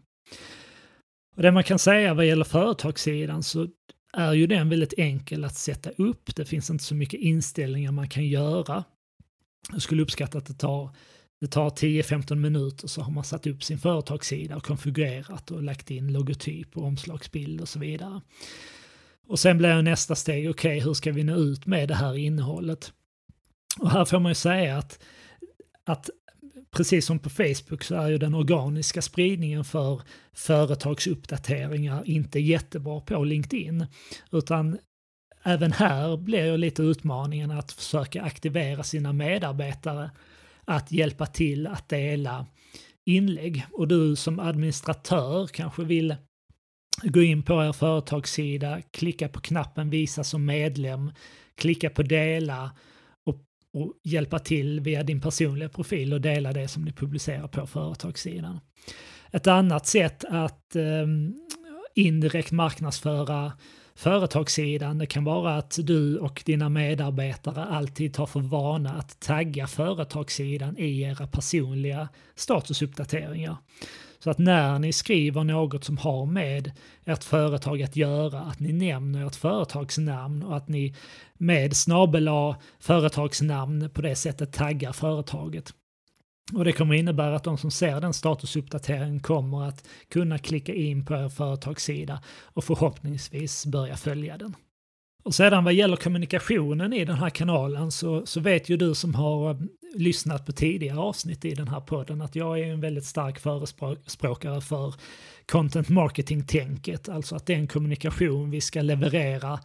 Och 1.36 1.42
det 1.42 1.52
man 1.52 1.64
kan 1.64 1.80
säga 1.80 2.14
vad 2.14 2.26
gäller 2.26 2.44
företagssidan 2.44 3.44
så 3.44 3.68
är 4.13 4.34
ju 4.34 4.47
den 4.47 4.69
väldigt 4.69 4.93
enkel 4.97 5.43
att 5.43 5.56
sätta 5.56 5.89
upp. 5.89 6.36
Det 6.36 6.45
finns 6.45 6.69
inte 6.69 6.84
så 6.84 6.95
mycket 6.95 7.19
inställningar 7.19 7.91
man 7.91 8.10
kan 8.10 8.26
göra. 8.26 8.84
Jag 9.71 9.82
skulle 9.82 10.04
uppskatta 10.04 10.38
att 10.38 10.45
det 10.45 10.54
tar 10.54 10.95
det 11.43 11.47
tar 11.47 11.69
10-15 11.69 12.36
minuter 12.36 12.88
så 12.88 13.02
har 13.02 13.12
man 13.12 13.23
satt 13.23 13.47
upp 13.47 13.63
sin 13.63 13.78
företagssida 13.78 14.56
och 14.56 14.65
konfigurerat 14.65 15.52
och 15.52 15.63
lagt 15.63 15.91
in 15.91 16.13
logotyp 16.13 16.78
och 16.78 16.84
omslagsbild 16.84 17.62
och 17.62 17.69
så 17.69 17.80
vidare. 17.80 18.21
Och 19.28 19.39
sen 19.39 19.58
blir 19.58 19.82
nästa 19.82 20.15
steg, 20.15 20.49
okej 20.49 20.78
okay, 20.78 20.88
hur 20.88 20.93
ska 20.93 21.12
vi 21.12 21.23
nå 21.23 21.36
ut 21.36 21.65
med 21.65 21.88
det 21.88 21.95
här 21.95 22.17
innehållet? 22.17 22.93
Och 23.80 23.91
här 23.91 24.06
får 24.06 24.19
man 24.19 24.32
ju 24.32 24.36
säga 24.36 24.78
att, 24.78 24.99
att 25.84 26.10
precis 26.74 27.06
som 27.06 27.20
på 27.20 27.30
Facebook 27.30 27.84
så 27.84 27.96
är 27.96 28.10
ju 28.10 28.18
den 28.18 28.34
organiska 28.34 29.02
spridningen 29.02 29.64
för 29.64 30.02
företagsuppdateringar 30.34 32.04
inte 32.06 32.40
jättebra 32.40 33.02
på 33.02 33.24
LinkedIn. 33.24 33.86
Utan 34.32 34.78
även 35.44 35.72
här 35.72 36.18
blir 36.18 36.46
ju 36.46 36.58
lite 36.58 36.84
utmaningen 36.84 37.52
att 37.52 37.72
försöka 37.72 38.24
aktivera 38.24 38.84
sina 38.84 39.14
medarbetare 39.14 40.12
att 40.66 40.92
hjälpa 40.92 41.26
till 41.26 41.68
att 41.68 41.90
dela 41.90 42.46
inlägg. 43.06 43.66
Och 43.72 43.88
du 43.88 44.16
som 44.16 44.40
administratör 44.40 45.48
kanske 45.48 45.84
vill 45.84 46.16
gå 47.04 47.22
in 47.22 47.44
på 47.44 47.64
er 47.64 47.72
företagssida, 47.72 48.82
klicka 48.82 49.28
på 49.30 49.40
knappen 49.40 49.90
visa 49.90 50.24
som 50.24 50.46
medlem, 50.46 51.12
klicka 51.56 51.90
på 51.90 52.04
dela 52.04 52.72
och, 53.74 53.94
hjälpa 54.04 54.40
till 54.40 54.80
via 54.80 55.04
din 55.04 55.22
personliga 55.22 55.70
profil 55.70 56.14
och 56.14 56.22
dela 56.22 56.54
det 56.54 56.68
som 56.68 56.86
ni 56.86 56.92
publicerar 56.92 57.48
på 57.48 57.68
företagssidan. 57.68 58.60
Ett 59.32 59.48
annat 59.48 59.88
sätt 59.88 60.24
att 60.30 60.76
eh, 60.76 61.08
indirekt 61.96 62.52
marknadsföra 62.52 63.52
företagssidan. 63.96 64.98
Det 64.98 65.06
kan 65.06 65.24
vara 65.24 65.56
att 65.56 65.80
du 65.84 66.18
och 66.18 66.44
dina 66.46 66.70
medarbetare 66.70 67.64
alltid 67.66 68.14
tar 68.14 68.26
för 68.26 68.40
vana 68.40 68.94
att 68.94 69.20
tagga 69.20 69.68
företagssidan 69.68 70.78
i 70.78 71.02
era 71.02 71.28
personliga 71.28 72.10
statusuppdateringar. 72.36 73.58
Så 74.24 74.30
att 74.30 74.38
när 74.38 74.80
ni 74.80 74.94
skriver 74.94 75.44
något 75.44 75.84
som 75.84 75.98
har 75.98 76.26
med 76.26 76.72
ert 77.06 77.24
företag 77.24 77.82
att 77.82 77.96
göra, 77.96 78.40
att 78.40 78.60
ni 78.60 78.74
nämner 78.74 79.28
ert 79.28 79.36
företagsnamn 79.36 80.44
och 80.44 80.58
att 80.58 80.68
ni 80.68 80.96
med 81.34 81.76
snabel 81.76 82.30
företagsnamn 82.80 83.90
på 83.90 84.02
det 84.02 84.16
sättet 84.16 84.54
taggar 84.54 84.92
företaget. 84.92 85.74
Och 86.54 86.66
det 86.66 86.72
kommer 86.72 86.96
innebära 86.96 87.36
att 87.36 87.44
de 87.44 87.58
som 87.58 87.72
ser 87.72 88.02
den 88.02 88.14
statusuppdateringen 88.14 89.20
kommer 89.20 89.68
att 89.68 89.88
kunna 90.10 90.38
klicka 90.38 90.74
in 90.74 91.06
på 91.06 91.14
er 91.14 91.30
företagssida 91.30 92.24
och 92.44 92.64
förhoppningsvis 92.64 93.66
börja 93.66 93.98
följa 93.98 94.38
den. 94.38 94.56
Och 95.24 95.36
sedan 95.36 95.64
vad 95.64 95.74
gäller 95.74 95.96
kommunikationen 95.96 96.94
i 96.94 97.06
den 97.06 97.16
här 97.16 97.30
kanalen 97.30 97.92
så, 97.92 98.26
så 98.26 98.40
vet 98.40 98.70
ju 98.70 98.78
du 98.78 98.96
som 98.96 99.16
har 99.16 99.50
eh, 99.50 99.58
lyssnat 99.96 100.46
på 100.46 100.52
tidigare 100.52 101.00
avsnitt 101.00 101.46
i 101.46 101.54
den 101.54 101.68
här 101.68 101.80
podden 101.80 102.22
att 102.22 102.36
jag 102.36 102.60
är 102.60 102.72
en 102.72 102.82
väldigt 102.82 103.06
stark 103.06 103.40
förespråkare 103.40 104.62
för 104.62 104.96
content 105.52 105.90
marketing-tänket, 105.90 107.10
alltså 107.10 107.36
att 107.36 107.46
den 107.46 107.68
kommunikation 107.68 108.52
vi 108.52 108.62
ska 108.62 108.82
leverera 108.82 109.60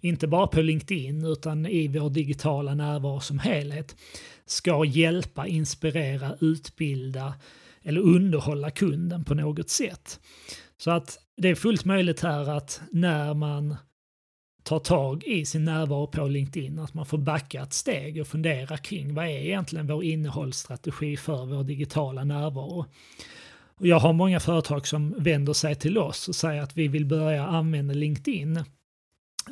inte 0.00 0.26
bara 0.26 0.46
på 0.46 0.60
LinkedIn 0.60 1.24
utan 1.24 1.66
i 1.66 1.88
vår 1.88 2.10
digitala 2.10 2.74
närvaro 2.74 3.20
som 3.20 3.38
helhet, 3.38 3.96
ska 4.46 4.84
hjälpa, 4.84 5.46
inspirera, 5.46 6.36
utbilda 6.40 7.34
eller 7.82 8.00
underhålla 8.00 8.70
kunden 8.70 9.24
på 9.24 9.34
något 9.34 9.70
sätt. 9.70 10.20
Så 10.76 10.90
att 10.90 11.18
det 11.36 11.48
är 11.48 11.54
fullt 11.54 11.84
möjligt 11.84 12.20
här 12.20 12.50
att 12.50 12.80
när 12.90 13.34
man 13.34 13.76
tar 14.64 14.78
tag 14.78 15.24
i 15.24 15.44
sin 15.44 15.64
närvaro 15.64 16.06
på 16.06 16.28
LinkedIn, 16.28 16.78
att 16.78 16.94
man 16.94 17.06
får 17.06 17.18
backa 17.18 17.62
ett 17.62 17.72
steg 17.72 18.20
och 18.20 18.26
fundera 18.26 18.76
kring 18.76 19.14
vad 19.14 19.24
är 19.24 19.28
egentligen 19.28 19.86
vår 19.86 20.04
innehållsstrategi 20.04 21.16
för 21.16 21.46
vår 21.46 21.64
digitala 21.64 22.24
närvaro. 22.24 22.86
Och 23.76 23.86
jag 23.86 23.98
har 23.98 24.12
många 24.12 24.40
företag 24.40 24.86
som 24.86 25.14
vänder 25.18 25.52
sig 25.52 25.74
till 25.74 25.98
oss 25.98 26.28
och 26.28 26.34
säger 26.34 26.62
att 26.62 26.76
vi 26.76 26.88
vill 26.88 27.06
börja 27.06 27.46
använda 27.46 27.94
LinkedIn 27.94 28.56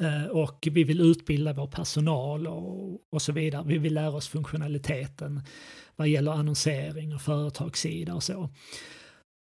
eh, 0.01 0.25
och 0.31 0.69
vi 0.73 0.85
vill 0.85 1.01
utbilda 1.01 1.53
vår 1.53 1.67
personal 1.67 2.47
och, 2.47 3.01
och 3.13 3.23
så 3.23 3.33
vidare. 3.33 3.65
Vi 3.67 3.79
vill 3.79 3.95
lära 3.95 4.11
oss 4.11 4.29
funktionaliteten 4.29 5.41
vad 5.97 6.09
gäller 6.09 6.33
annonsering 6.33 7.15
och 7.15 7.21
företagssida 7.21 8.15
och 8.15 8.23
så. 8.23 8.51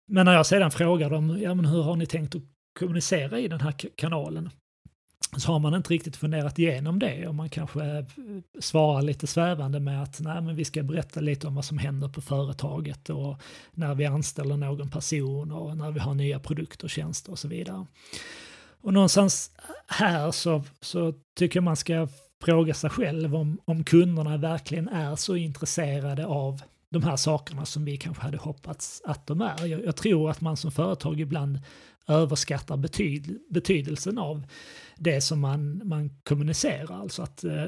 Men 0.08 0.24
när 0.24 0.34
jag 0.34 0.46
sedan 0.46 0.70
frågar 0.70 1.10
dem, 1.10 1.38
ja 1.42 1.54
men 1.54 1.64
hur 1.64 1.82
har 1.82 1.96
ni 1.96 2.06
tänkt 2.06 2.34
att 2.34 2.42
kommunicera 2.78 3.38
i 3.38 3.48
den 3.48 3.60
här 3.60 3.74
kanalen? 3.96 4.50
Så 5.36 5.52
har 5.52 5.58
man 5.58 5.74
inte 5.74 5.94
riktigt 5.94 6.16
funderat 6.16 6.58
igenom 6.58 6.98
det 6.98 7.28
och 7.28 7.34
man 7.34 7.48
kanske 7.48 7.84
eh, 7.84 8.04
svarar 8.60 9.02
lite 9.02 9.26
svävande 9.26 9.80
med 9.80 10.02
att 10.02 10.20
nej 10.20 10.40
men 10.42 10.56
vi 10.56 10.64
ska 10.64 10.82
berätta 10.82 11.20
lite 11.20 11.46
om 11.46 11.54
vad 11.54 11.64
som 11.64 11.78
händer 11.78 12.08
på 12.08 12.20
företaget 12.20 13.10
och 13.10 13.36
när 13.72 13.94
vi 13.94 14.06
anställer 14.06 14.56
någon 14.56 14.90
person 14.90 15.52
och 15.52 15.76
när 15.76 15.90
vi 15.90 16.00
har 16.00 16.14
nya 16.14 16.40
produkter 16.40 16.84
och 16.84 16.90
tjänster 16.90 17.32
och 17.32 17.38
så 17.38 17.48
vidare. 17.48 17.86
Och 18.82 18.92
någonstans 18.92 19.50
här 19.86 20.30
så, 20.30 20.64
så 20.80 21.14
tycker 21.38 21.56
jag 21.56 21.64
man 21.64 21.76
ska 21.76 22.08
fråga 22.44 22.74
sig 22.74 22.90
själv 22.90 23.36
om, 23.36 23.60
om 23.64 23.84
kunderna 23.84 24.36
verkligen 24.36 24.88
är 24.88 25.16
så 25.16 25.36
intresserade 25.36 26.26
av 26.26 26.62
de 26.90 27.02
här 27.02 27.16
sakerna 27.16 27.64
som 27.64 27.84
vi 27.84 27.96
kanske 27.96 28.22
hade 28.22 28.38
hoppats 28.38 29.02
att 29.04 29.26
de 29.26 29.40
är. 29.40 29.66
Jag, 29.66 29.84
jag 29.84 29.96
tror 29.96 30.30
att 30.30 30.40
man 30.40 30.56
som 30.56 30.70
företag 30.70 31.20
ibland 31.20 31.58
överskattar 32.08 32.76
betyd, 32.76 33.38
betydelsen 33.50 34.18
av 34.18 34.46
det 34.96 35.20
som 35.20 35.40
man, 35.40 35.80
man 35.84 36.10
kommunicerar. 36.24 37.00
Alltså 37.00 37.22
att 37.22 37.44
eh, 37.44 37.64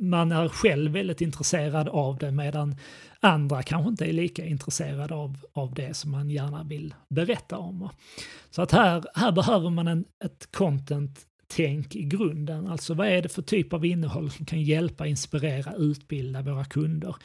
man 0.00 0.32
är 0.32 0.48
själv 0.48 0.92
väldigt 0.92 1.20
intresserad 1.20 1.88
av 1.88 2.18
det 2.18 2.30
medan 2.30 2.76
andra 3.20 3.62
kanske 3.62 3.88
inte 3.88 4.04
är 4.04 4.12
lika 4.12 4.44
intresserade 4.44 5.14
av, 5.14 5.36
av 5.52 5.74
det 5.74 5.94
som 5.94 6.10
man 6.10 6.30
gärna 6.30 6.62
vill 6.62 6.94
berätta 7.08 7.58
om. 7.58 7.88
Så 8.50 8.62
att 8.62 8.72
här, 8.72 9.04
här 9.14 9.32
behöver 9.32 9.70
man 9.70 9.88
en, 9.88 10.04
ett 10.24 10.48
content 10.52 11.26
tänk 11.56 11.96
i 11.96 12.02
grunden. 12.02 12.66
Alltså 12.66 12.94
vad 12.94 13.06
är 13.08 13.22
det 13.22 13.28
för 13.28 13.42
typ 13.42 13.72
av 13.72 13.84
innehåll 13.84 14.30
som 14.30 14.46
kan 14.46 14.62
hjälpa, 14.62 15.06
inspirera, 15.06 15.74
utbilda 15.74 16.42
våra 16.42 16.64
kunder? 16.64 17.16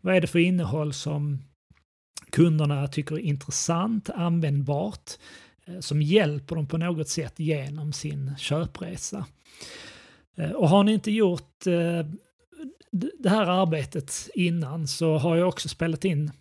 Vad 0.00 0.16
är 0.16 0.20
det 0.20 0.26
för 0.26 0.38
innehåll 0.38 0.92
som 0.92 1.38
kunderna 2.30 2.88
tycker 2.88 3.14
är 3.14 3.20
intressant, 3.20 4.10
användbart, 4.10 5.10
eh, 5.66 5.80
som 5.80 6.02
hjälper 6.02 6.56
dem 6.56 6.66
på 6.66 6.78
något 6.78 7.08
sätt 7.08 7.34
genom 7.36 7.92
sin 7.92 8.36
köpresa? 8.38 9.26
Eh, 10.36 10.50
och 10.50 10.68
har 10.68 10.84
ni 10.84 10.92
inte 10.92 11.10
gjort 11.10 11.66
eh, 11.66 12.06
det 13.18 13.28
här 13.28 13.46
arbetet 13.46 14.28
innan 14.34 14.88
så 14.88 15.18
har 15.18 15.36
jag 15.36 15.48
också 15.48 15.68
spelat 15.68 16.04
in 16.04 16.32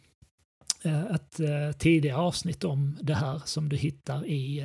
ett 1.12 1.40
tidigare 1.80 2.18
avsnitt 2.18 2.64
om 2.64 2.98
det 3.02 3.14
här 3.14 3.42
som 3.46 3.70
du 3.70 3.76
hittar 3.76 4.26
i 4.26 4.64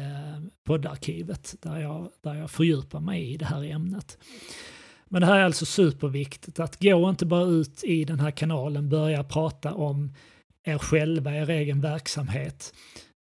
poddarkivet 0.65 1.55
där 1.63 1.81
jag, 1.81 2.11
där 2.23 2.35
jag 2.35 2.51
fördjupar 2.51 3.01
mig 3.01 3.33
i 3.33 3.37
det 3.37 3.45
här 3.45 3.65
ämnet. 3.65 4.19
Men 5.15 5.21
det 5.21 5.27
här 5.27 5.39
är 5.39 5.45
alltså 5.45 5.67
superviktigt 5.67 6.61
att 6.61 6.83
gå 6.83 7.11
inte 7.11 7.27
bara 7.27 7.45
ut 7.45 7.85
i 7.85 8.05
den 8.05 8.21
här 8.21 8.31
kanalen, 8.31 8.89
börja 8.89 9.25
prata 9.25 9.75
om 9.75 10.13
er 10.65 10.79
själva, 10.79 11.37
er 11.37 11.51
egen 11.51 11.81
verksamhet 11.81 12.75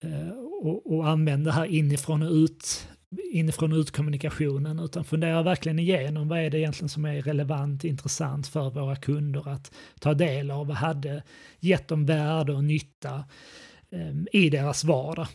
eh, 0.05 0.29
och, 0.63 0.93
och 0.93 1.09
använd 1.09 1.45
det 1.45 1.53
här 1.53 1.65
inifrån 1.67 2.23
och 2.23 2.33
ut 2.33 2.89
inifrån 3.33 3.73
utkommunikationen 3.73 4.79
utan 4.79 5.05
fundera 5.05 5.43
verkligen 5.43 5.79
igenom 5.79 6.29
vad 6.29 6.39
är 6.39 6.51
det 6.51 6.59
egentligen 6.59 6.89
som 6.89 7.05
är 7.05 7.23
relevant, 7.23 7.85
intressant 7.85 8.47
för 8.47 8.71
våra 8.71 8.97
kunder 8.97 9.49
att 9.49 9.73
ta 10.01 10.15
del 10.15 10.51
av. 10.51 10.67
Vad 10.67 10.77
hade 10.77 11.23
gett 11.61 11.89
dem 11.89 12.07
värde 12.07 12.53
och 12.53 12.65
nytta 12.65 13.25
eh, 13.91 14.41
i 14.41 14.51
deras 14.51 14.85
vardag. 14.85 15.29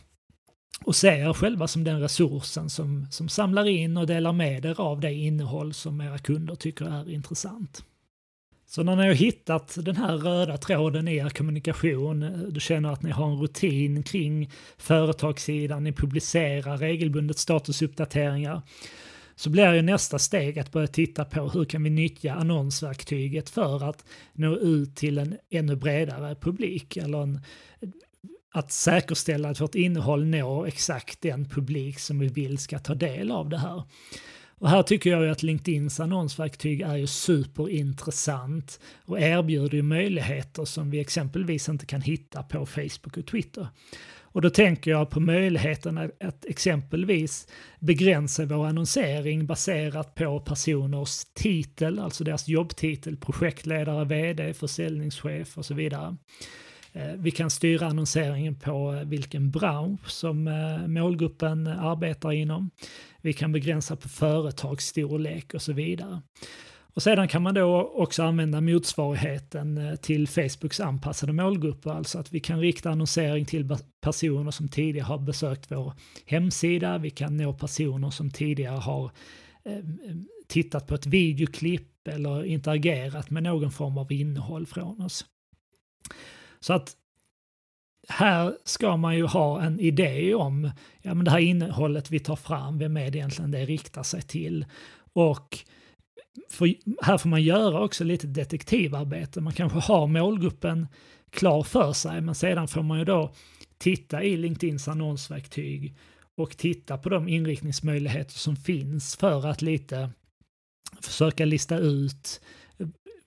Och 0.84 0.96
se 0.96 1.08
er 1.08 1.32
själva 1.32 1.68
som 1.68 1.84
den 1.84 2.00
resursen 2.00 2.70
som, 2.70 3.06
som 3.10 3.28
samlar 3.28 3.68
in 3.68 3.96
och 3.96 4.06
delar 4.06 4.32
med 4.32 4.64
er 4.64 4.80
av 4.80 5.00
det 5.00 5.12
innehåll 5.12 5.74
som 5.74 6.00
era 6.00 6.18
kunder 6.18 6.54
tycker 6.54 6.84
är 6.84 7.10
intressant. 7.10 7.84
Så 8.68 8.82
när 8.82 8.96
ni 8.96 9.06
har 9.06 9.14
hittat 9.14 9.78
den 9.80 9.96
här 9.96 10.16
röda 10.16 10.56
tråden 10.56 11.08
i 11.08 11.16
er 11.16 11.28
kommunikation, 11.28 12.46
du 12.50 12.60
känner 12.60 12.92
att 12.92 13.02
ni 13.02 13.10
har 13.10 13.30
en 13.30 13.40
rutin 13.40 14.02
kring 14.02 14.50
företagssidan, 14.78 15.84
ni 15.84 15.92
publicerar 15.92 16.78
regelbundet 16.78 17.38
statusuppdateringar, 17.38 18.62
så 19.36 19.50
blir 19.50 19.74
ju 19.74 19.82
nästa 19.82 20.18
steg 20.18 20.58
att 20.58 20.72
börja 20.72 20.86
titta 20.86 21.24
på 21.24 21.48
hur 21.48 21.64
kan 21.64 21.82
vi 21.82 21.90
nyttja 21.90 22.34
annonsverktyget 22.34 23.50
för 23.50 23.88
att 23.88 24.04
nå 24.32 24.56
ut 24.56 24.96
till 24.96 25.18
en 25.18 25.36
ännu 25.50 25.76
bredare 25.76 26.34
publik 26.34 26.96
eller 26.96 27.22
en, 27.22 27.40
att 28.52 28.72
säkerställa 28.72 29.48
att 29.48 29.60
vårt 29.60 29.74
innehåll 29.74 30.24
når 30.26 30.66
exakt 30.66 31.20
den 31.20 31.48
publik 31.48 31.98
som 31.98 32.18
vi 32.18 32.28
vill 32.28 32.58
ska 32.58 32.78
ta 32.78 32.94
del 32.94 33.30
av 33.30 33.48
det 33.48 33.58
här. 33.58 33.82
Och 34.58 34.70
här 34.70 34.82
tycker 34.82 35.10
jag 35.10 35.22
ju 35.22 35.30
att 35.30 35.42
LinkedIns 35.42 36.00
annonsverktyg 36.00 36.80
är 36.80 36.96
ju 36.96 37.06
superintressant 37.06 38.80
och 39.04 39.20
erbjuder 39.20 39.76
ju 39.76 39.82
möjligheter 39.82 40.64
som 40.64 40.90
vi 40.90 41.00
exempelvis 41.00 41.68
inte 41.68 41.86
kan 41.86 42.00
hitta 42.00 42.42
på 42.42 42.66
Facebook 42.66 43.16
och 43.16 43.26
Twitter. 43.26 43.68
Och 44.36 44.42
då 44.42 44.50
tänker 44.50 44.90
jag 44.90 45.10
på 45.10 45.20
möjligheten 45.20 45.98
att 45.98 46.44
exempelvis 46.44 47.48
begränsa 47.80 48.44
vår 48.44 48.66
annonsering 48.66 49.46
baserat 49.46 50.14
på 50.14 50.40
personers 50.40 51.24
titel, 51.34 51.98
alltså 51.98 52.24
deras 52.24 52.48
jobbtitel, 52.48 53.16
projektledare, 53.16 54.04
vd, 54.04 54.54
försäljningschef 54.54 55.58
och 55.58 55.66
så 55.66 55.74
vidare. 55.74 56.16
Eh, 56.96 57.12
vi 57.18 57.30
kan 57.30 57.50
styra 57.50 57.86
annonseringen 57.86 58.54
på 58.54 58.92
eh, 58.92 59.08
vilken 59.08 59.50
bransch 59.50 60.10
som 60.10 60.48
eh, 60.48 60.86
målgruppen 60.88 61.66
arbetar 61.66 62.32
inom. 62.32 62.70
Vi 63.20 63.32
kan 63.32 63.52
begränsa 63.52 63.96
på 63.96 64.08
företagsstorlek 64.08 65.54
och 65.54 65.62
så 65.62 65.72
vidare. 65.72 66.22
Och 66.94 67.02
sedan 67.02 67.28
kan 67.28 67.42
man 67.42 67.54
då 67.54 67.92
också 67.94 68.22
använda 68.22 68.60
motsvarigheten 68.60 69.98
till 70.02 70.28
Facebooks 70.28 70.80
anpassade 70.80 71.32
målgrupper, 71.32 71.90
alltså 71.90 72.18
att 72.18 72.32
vi 72.32 72.40
kan 72.40 72.60
rikta 72.60 72.90
annonsering 72.90 73.44
till 73.44 73.76
personer 74.00 74.50
som 74.50 74.68
tidigare 74.68 75.04
har 75.04 75.18
besökt 75.18 75.70
vår 75.70 75.92
hemsida, 76.26 76.98
vi 76.98 77.10
kan 77.10 77.36
nå 77.36 77.52
personer 77.52 78.10
som 78.10 78.30
tidigare 78.30 78.78
har 78.78 79.10
tittat 80.48 80.86
på 80.86 80.94
ett 80.94 81.06
videoklipp 81.06 82.08
eller 82.08 82.44
interagerat 82.44 83.30
med 83.30 83.42
någon 83.42 83.70
form 83.70 83.98
av 83.98 84.12
innehåll 84.12 84.66
från 84.66 85.00
oss. 85.00 85.24
Så 86.66 86.72
att 86.72 86.96
här 88.08 88.56
ska 88.64 88.96
man 88.96 89.16
ju 89.16 89.24
ha 89.24 89.62
en 89.62 89.80
idé 89.80 90.34
om 90.34 90.70
ja, 91.02 91.14
men 91.14 91.24
det 91.24 91.30
här 91.30 91.38
innehållet 91.38 92.10
vi 92.10 92.18
tar 92.18 92.36
fram, 92.36 92.78
vem 92.78 92.96
är 92.96 93.10
det 93.10 93.18
egentligen 93.18 93.50
det 93.50 93.64
riktar 93.64 94.02
sig 94.02 94.22
till? 94.22 94.66
Och 95.12 95.58
för, 96.50 96.74
här 97.02 97.18
får 97.18 97.28
man 97.28 97.42
göra 97.42 97.80
också 97.80 98.04
lite 98.04 98.26
detektivarbete. 98.26 99.40
Man 99.40 99.52
kanske 99.52 99.78
har 99.78 100.06
målgruppen 100.06 100.86
klar 101.30 101.62
för 101.62 101.92
sig, 101.92 102.20
men 102.20 102.34
sedan 102.34 102.68
får 102.68 102.82
man 102.82 102.98
ju 102.98 103.04
då 103.04 103.34
titta 103.78 104.22
i 104.22 104.36
LinkedIns 104.36 104.88
annonsverktyg 104.88 105.96
och 106.36 106.56
titta 106.56 106.98
på 106.98 107.08
de 107.08 107.28
inriktningsmöjligheter 107.28 108.34
som 108.34 108.56
finns 108.56 109.16
för 109.16 109.46
att 109.46 109.62
lite 109.62 110.10
försöka 111.00 111.44
lista 111.44 111.78
ut 111.78 112.40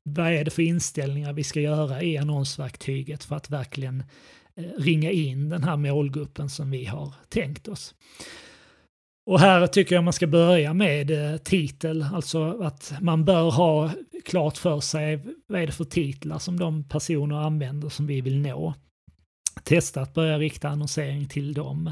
vad 0.03 0.33
är 0.33 0.43
det 0.43 0.51
för 0.51 0.61
inställningar 0.61 1.33
vi 1.33 1.43
ska 1.43 1.61
göra 1.61 2.01
i 2.01 2.17
annonsverktyget 2.17 3.23
för 3.23 3.35
att 3.35 3.49
verkligen 3.49 4.03
eh, 4.55 4.63
ringa 4.77 5.11
in 5.11 5.49
den 5.49 5.63
här 5.63 5.77
målgruppen 5.77 6.49
som 6.49 6.71
vi 6.71 6.85
har 6.85 7.13
tänkt 7.29 7.67
oss. 7.67 7.95
Och 9.25 9.39
här 9.39 9.67
tycker 9.67 9.95
jag 9.95 10.03
man 10.03 10.13
ska 10.13 10.27
börja 10.27 10.73
med 10.73 11.11
eh, 11.11 11.37
titel, 11.37 12.05
alltså 12.13 12.61
att 12.61 12.93
man 13.01 13.25
bör 13.25 13.51
ha 13.51 13.91
klart 14.25 14.57
för 14.57 14.79
sig 14.79 15.19
vad 15.47 15.61
är 15.61 15.67
det 15.67 15.73
för 15.73 15.83
titlar 15.83 16.39
som 16.39 16.59
de 16.59 16.83
personer 16.83 17.35
använder 17.35 17.89
som 17.89 18.07
vi 18.07 18.21
vill 18.21 18.39
nå. 18.39 18.73
Testa 19.63 20.01
att 20.01 20.13
börja 20.13 20.39
rikta 20.39 20.69
annonsering 20.69 21.27
till 21.27 21.53
dem. 21.53 21.91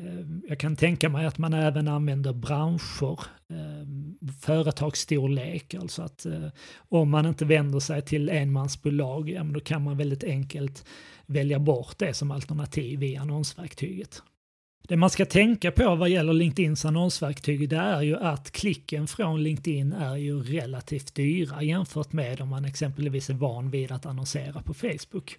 Ehm, 0.00 0.42
jag 0.48 0.58
kan 0.58 0.76
tänka 0.76 1.08
mig 1.08 1.26
att 1.26 1.38
man 1.38 1.54
även 1.54 1.88
använder 1.88 2.32
branscher, 2.32 3.20
ehm, 3.50 4.16
företagsstorlek, 4.40 5.74
alltså 5.74 6.02
att 6.02 6.26
eh, 6.26 6.48
om 6.88 7.10
man 7.10 7.26
inte 7.26 7.44
vänder 7.44 7.80
sig 7.80 8.02
till 8.02 8.28
enmansbolag, 8.28 9.30
ja, 9.30 9.44
då 9.44 9.60
kan 9.60 9.82
man 9.82 9.96
väldigt 9.96 10.24
enkelt 10.24 10.84
välja 11.26 11.58
bort 11.58 11.98
det 11.98 12.14
som 12.14 12.30
alternativ 12.30 13.02
i 13.02 13.16
annonsverktyget. 13.16 14.22
Det 14.88 14.96
man 14.96 15.10
ska 15.10 15.24
tänka 15.24 15.70
på 15.70 15.94
vad 15.94 16.08
gäller 16.08 16.32
LinkedIns 16.32 16.84
annonsverktyg 16.84 17.68
det 17.68 17.76
är 17.76 18.02
ju 18.02 18.16
att 18.16 18.50
klicken 18.50 19.06
från 19.06 19.42
LinkedIn 19.42 19.92
är 19.92 20.16
ju 20.16 20.42
relativt 20.42 21.14
dyra 21.14 21.62
jämfört 21.62 22.12
med 22.12 22.40
om 22.40 22.48
man 22.48 22.64
exempelvis 22.64 23.30
är 23.30 23.34
van 23.34 23.70
vid 23.70 23.92
att 23.92 24.06
annonsera 24.06 24.62
på 24.62 24.74
Facebook. 24.74 25.36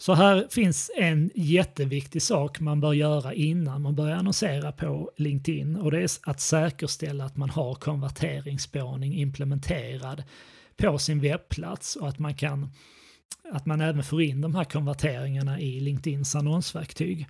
Så 0.00 0.14
här 0.14 0.46
finns 0.50 0.90
en 0.96 1.30
jätteviktig 1.34 2.22
sak 2.22 2.60
man 2.60 2.80
bör 2.80 2.92
göra 2.92 3.34
innan 3.34 3.82
man 3.82 3.94
börjar 3.94 4.16
annonsera 4.16 4.72
på 4.72 5.10
LinkedIn 5.16 5.76
och 5.76 5.90
det 5.90 5.98
är 5.98 6.10
att 6.22 6.40
säkerställa 6.40 7.24
att 7.24 7.36
man 7.36 7.50
har 7.50 7.74
konverteringsspårning 7.74 9.14
implementerad 9.14 10.22
på 10.76 10.98
sin 10.98 11.20
webbplats 11.20 11.96
och 11.96 12.08
att 12.08 12.18
man 12.18 12.34
kan 12.34 12.70
att 13.52 13.66
man 13.66 13.80
även 13.80 14.02
får 14.02 14.22
in 14.22 14.40
de 14.40 14.54
här 14.54 14.64
konverteringarna 14.64 15.60
i 15.60 15.80
LinkedIns 15.80 16.34
annonsverktyg. 16.34 17.26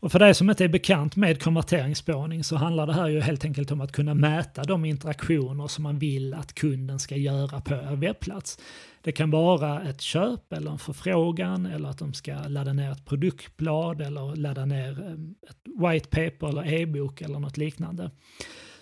Och 0.00 0.12
för 0.12 0.18
dig 0.18 0.34
som 0.34 0.50
inte 0.50 0.64
är 0.64 0.68
bekant 0.68 1.16
med 1.16 1.42
konverteringsspårning 1.42 2.44
så 2.44 2.56
handlar 2.56 2.86
det 2.86 2.92
här 2.92 3.08
ju 3.08 3.20
helt 3.20 3.44
enkelt 3.44 3.70
om 3.70 3.80
att 3.80 3.92
kunna 3.92 4.14
mäta 4.14 4.62
de 4.62 4.84
interaktioner 4.84 5.66
som 5.66 5.82
man 5.82 5.98
vill 5.98 6.34
att 6.34 6.54
kunden 6.54 6.98
ska 6.98 7.16
göra 7.16 7.60
på 7.60 7.74
er 7.74 7.96
webbplats. 7.96 8.58
Det 9.02 9.12
kan 9.12 9.30
vara 9.30 9.82
ett 9.82 10.00
köp 10.00 10.52
eller 10.52 10.70
en 10.70 10.78
förfrågan 10.78 11.66
eller 11.66 11.88
att 11.88 11.98
de 11.98 12.12
ska 12.12 12.34
ladda 12.48 12.72
ner 12.72 12.92
ett 12.92 13.04
produktblad 13.04 14.00
eller 14.00 14.36
ladda 14.36 14.64
ner 14.64 14.90
eh, 14.90 15.50
ett 15.50 15.92
white 15.92 16.08
paper 16.08 16.48
eller 16.48 16.72
e-bok 16.74 17.20
eller 17.20 17.38
något 17.38 17.56
liknande. 17.56 18.10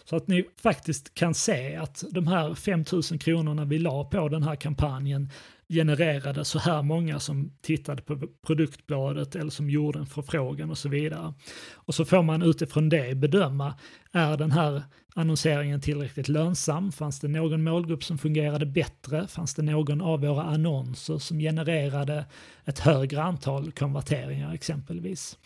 Så 0.05 0.17
att 0.17 0.29
ni 0.29 0.45
faktiskt 0.63 1.15
kan 1.15 1.35
se 1.35 1.77
att 1.77 2.05
de 2.11 2.27
här 2.27 2.55
5000 2.55 3.19
kronorna 3.19 3.65
vi 3.65 3.79
la 3.79 4.05
på 4.05 4.29
den 4.29 4.43
här 4.43 4.57
kampanjen 4.57 5.31
genererade 5.69 6.45
så 6.45 6.59
här 6.59 6.83
många 6.83 7.21
som 7.21 7.53
tittade 7.61 8.03
på 8.03 8.21
produktbladet 8.47 9.37
eller 9.37 9.51
som 9.51 9.71
gjorde 9.71 9.99
en 9.99 10.07
förfrågan 10.07 10.71
och 10.71 10.79
så 10.79 10.89
vidare. 10.89 11.35
Och 11.75 11.95
så 11.95 12.05
får 12.05 12.23
man 12.23 12.43
utifrån 12.43 12.89
det 12.89 13.17
bedöma, 13.17 13.75
är 14.13 14.37
den 14.37 14.51
här 14.51 14.83
annonseringen 15.15 15.81
tillräckligt 15.81 16.29
lönsam? 16.29 16.93
Fanns 16.93 17.21
det 17.21 17.29
någon 17.29 17.65
målgrupp 17.65 18.05
som 18.05 18.19
fungerade 18.19 18.67
bättre? 18.67 19.27
Fanns 19.27 19.55
det 19.55 19.63
någon 19.63 20.01
av 20.01 20.21
våra 20.21 20.43
annonser 20.43 21.19
som 21.19 21.39
genererade 21.39 22.27
ett 22.65 22.79
högre 22.79 23.23
antal 23.23 23.73
konverteringar 23.73 24.55
exempelvis? 24.55 25.39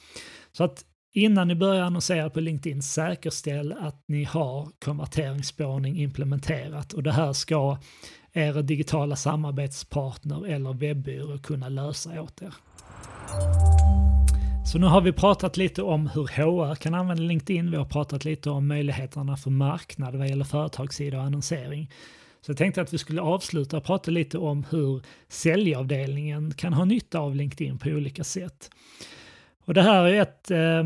Så 0.53 0.65
att 0.65 0.85
innan 1.13 1.49
ni 1.49 1.55
börjar 1.55 1.83
annonsera 1.83 2.31
på 2.31 2.41
LinkedIn, 2.41 2.83
säkerställ 2.83 3.73
att 3.73 4.05
ni 4.09 4.25
har 4.25 4.69
konverteringsspårning 4.85 5.99
implementerat 5.99 6.93
och 6.93 7.03
det 7.03 7.13
här 7.13 7.33
ska 7.33 7.79
er 8.33 8.62
digitala 8.62 9.16
samarbetspartner 9.16 10.47
eller 10.47 10.73
webbyrå 10.73 11.38
kunna 11.38 11.68
lösa 11.68 12.23
åt 12.23 12.42
er. 12.42 12.55
Så 14.64 14.79
nu 14.79 14.87
har 14.87 15.01
vi 15.01 15.12
pratat 15.12 15.57
lite 15.57 15.83
om 15.83 16.07
hur 16.07 16.27
HR 16.27 16.75
kan 16.75 16.95
använda 16.95 17.23
LinkedIn. 17.23 17.71
Vi 17.71 17.77
har 17.77 17.85
pratat 17.85 18.25
lite 18.25 18.51
om 18.51 18.68
möjligheterna 18.68 19.37
för 19.37 19.51
marknad 19.51 20.14
vad 20.14 20.29
gäller 20.29 20.45
företagssida 20.45 21.18
och 21.18 21.25
annonsering. 21.25 21.90
Så 22.40 22.51
jag 22.51 22.57
tänkte 22.57 22.83
att 22.83 22.92
vi 22.92 22.99
skulle 22.99 23.21
avsluta 23.21 23.77
och 23.77 23.85
prata 23.85 24.11
lite 24.11 24.38
om 24.38 24.64
hur 24.71 25.03
säljavdelningen 25.29 26.55
kan 26.55 26.73
ha 26.73 26.85
nytta 26.85 27.18
av 27.18 27.37
LinkedIn 27.37 27.79
på 27.79 27.88
olika 27.88 28.25
sätt. 28.25 28.71
Och 29.64 29.75
det 29.75 29.83
här 29.83 30.05
är 30.05 30.23
ett 30.23 30.51
eh, 30.51 30.85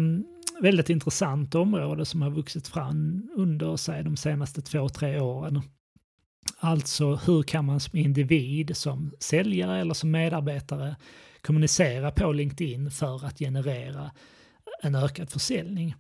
väldigt 0.61 0.91
intressant 0.91 1.55
område 1.55 2.05
som 2.05 2.23
har 2.23 2.31
vuxit 2.31 2.69
fram 2.69 3.29
under 3.37 3.77
sig 3.77 4.05
de 4.05 4.17
senaste 4.17 4.63
två, 4.63 4.89
tre 4.89 5.21
åren. 5.21 5.63
Alltså 6.59 7.15
hur 7.15 7.43
kan 7.43 7.65
man 7.65 7.81
som 7.81 7.99
individ, 7.99 8.77
som 8.77 9.13
säljare 9.19 9.81
eller 9.81 9.95
som 9.95 10.11
medarbetare 10.11 10.97
kommunicera 11.41 12.11
på 12.11 12.33
LinkedIn 12.33 12.91
för 12.91 13.27
att 13.27 13.39
generera 13.39 14.11
en 14.83 14.95
ökad 14.95 15.31
försäljning. 15.31 15.95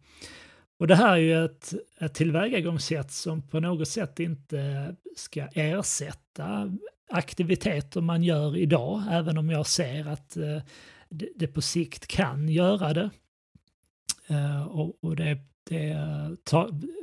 Och 0.78 0.86
det 0.86 0.94
här 0.94 1.12
är 1.12 1.16
ju 1.16 1.44
ett, 1.44 1.74
ett 1.98 2.14
tillvägagångssätt 2.14 3.12
som 3.12 3.48
på 3.48 3.60
något 3.60 3.88
sätt 3.88 4.20
inte 4.20 4.96
ska 5.16 5.48
ersätta 5.52 6.72
aktiviteter 7.08 8.00
man 8.00 8.22
gör 8.22 8.56
idag, 8.56 9.02
även 9.10 9.38
om 9.38 9.50
jag 9.50 9.66
ser 9.66 10.08
att 10.08 10.36
eh, 10.36 10.58
det, 11.08 11.28
det, 11.36 11.46
på 11.46 11.62
sikt 11.62 12.06
kan 12.06 12.48
göra 12.48 12.94
det. 12.94 13.10
Eh, 14.26 14.66
och, 14.66 15.04
och 15.04 15.16
det, 15.16 15.38
det, 15.68 15.96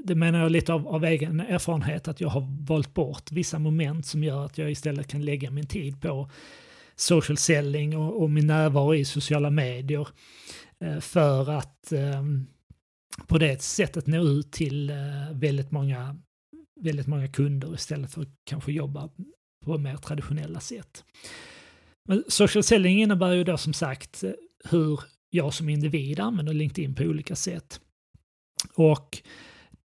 det, 0.03 0.15
menar 0.15 0.39
jag 0.39 0.51
lite 0.51 0.73
av, 0.73 0.87
av, 0.87 1.05
egen 1.05 1.39
erfarenhet 1.39 2.07
att 2.07 2.21
jag 2.21 2.29
har 2.29 2.47
valt 2.67 2.93
bort 2.93 3.31
vissa 3.31 3.59
moment 3.59 4.05
som 4.05 4.23
gör 4.23 4.45
att 4.45 4.57
jag 4.57 4.71
istället 4.71 5.07
kan 5.07 5.25
lägga 5.25 5.51
min 5.51 5.67
tid 5.67 6.01
på 6.01 6.29
social 6.95 7.37
selling 7.37 7.97
och, 7.97 8.21
och 8.21 8.29
min 8.29 8.47
närvaro 8.47 8.95
i 8.95 9.05
sociala 9.05 9.49
medier 9.49 10.07
eh, 10.79 10.99
för 10.99 11.49
att 11.49 11.91
ehm, 11.91 12.47
på 13.27 13.37
det 13.37 13.61
sättet 13.61 14.07
nå 14.07 14.23
ut 14.23 14.51
till 14.51 14.89
eh, 14.89 14.95
väldigt 15.31 15.71
många, 15.71 16.17
väldigt 16.81 17.07
många 17.07 17.27
kunder 17.27 17.73
istället 17.73 18.11
för 18.11 18.21
att 18.21 18.27
kanske 18.43 18.71
jobba 18.71 19.09
på 19.65 19.77
mer 19.77 19.97
traditionella 19.97 20.59
sätt. 20.59 21.03
Men 22.07 22.23
social 22.27 22.63
selling 22.63 23.01
innebär 23.01 23.31
ju 23.31 23.43
då 23.43 23.57
som 23.57 23.73
sagt 23.73 24.23
eh, 24.23 24.31
hur 24.69 24.99
jag 25.29 25.53
som 25.53 25.69
individ 25.69 26.19
använder 26.19 26.53
LinkedIn 26.53 26.95
på 26.95 27.03
olika 27.03 27.35
sätt. 27.35 27.79
Och 28.75 29.21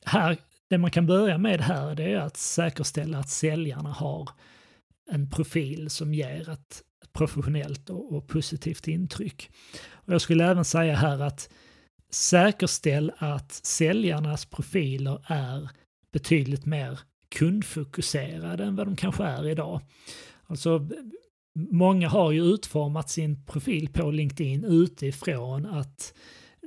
här, 0.05 0.39
det 0.71 0.79
man 0.79 0.91
kan 0.91 1.07
börja 1.07 1.39
med 1.39 1.61
här 1.61 1.95
det 1.95 2.13
är 2.13 2.17
att 2.17 2.37
säkerställa 2.37 3.19
att 3.19 3.31
säljarna 3.31 3.93
har 3.93 4.29
en 5.11 5.31
profil 5.31 5.91
som 5.91 6.15
ger 6.15 6.51
ett 6.51 6.83
professionellt 7.13 7.91
och, 7.91 8.13
och 8.13 8.29
positivt 8.29 8.89
intryck. 8.89 9.51
Och 9.93 10.13
jag 10.13 10.21
skulle 10.21 10.45
även 10.45 10.65
säga 10.65 10.97
här 10.97 11.23
att 11.23 11.49
säkerställ 12.11 13.13
att 13.19 13.53
säljarnas 13.53 14.45
profiler 14.45 15.25
är 15.27 15.71
betydligt 16.13 16.67
mer 16.67 17.01
kundfokuserade 17.29 18.65
än 18.65 18.77
vad 18.77 18.87
de 18.87 18.97
kanske 18.97 19.25
är 19.25 19.49
idag. 19.49 19.81
Alltså, 20.47 20.89
många 21.55 22.09
har 22.09 22.33
ju 22.33 22.43
utformat 22.43 23.11
sin 23.11 23.45
profil 23.45 23.89
på 23.89 24.11
LinkedIn 24.11 24.65
utifrån 24.65 25.67
att 25.67 26.15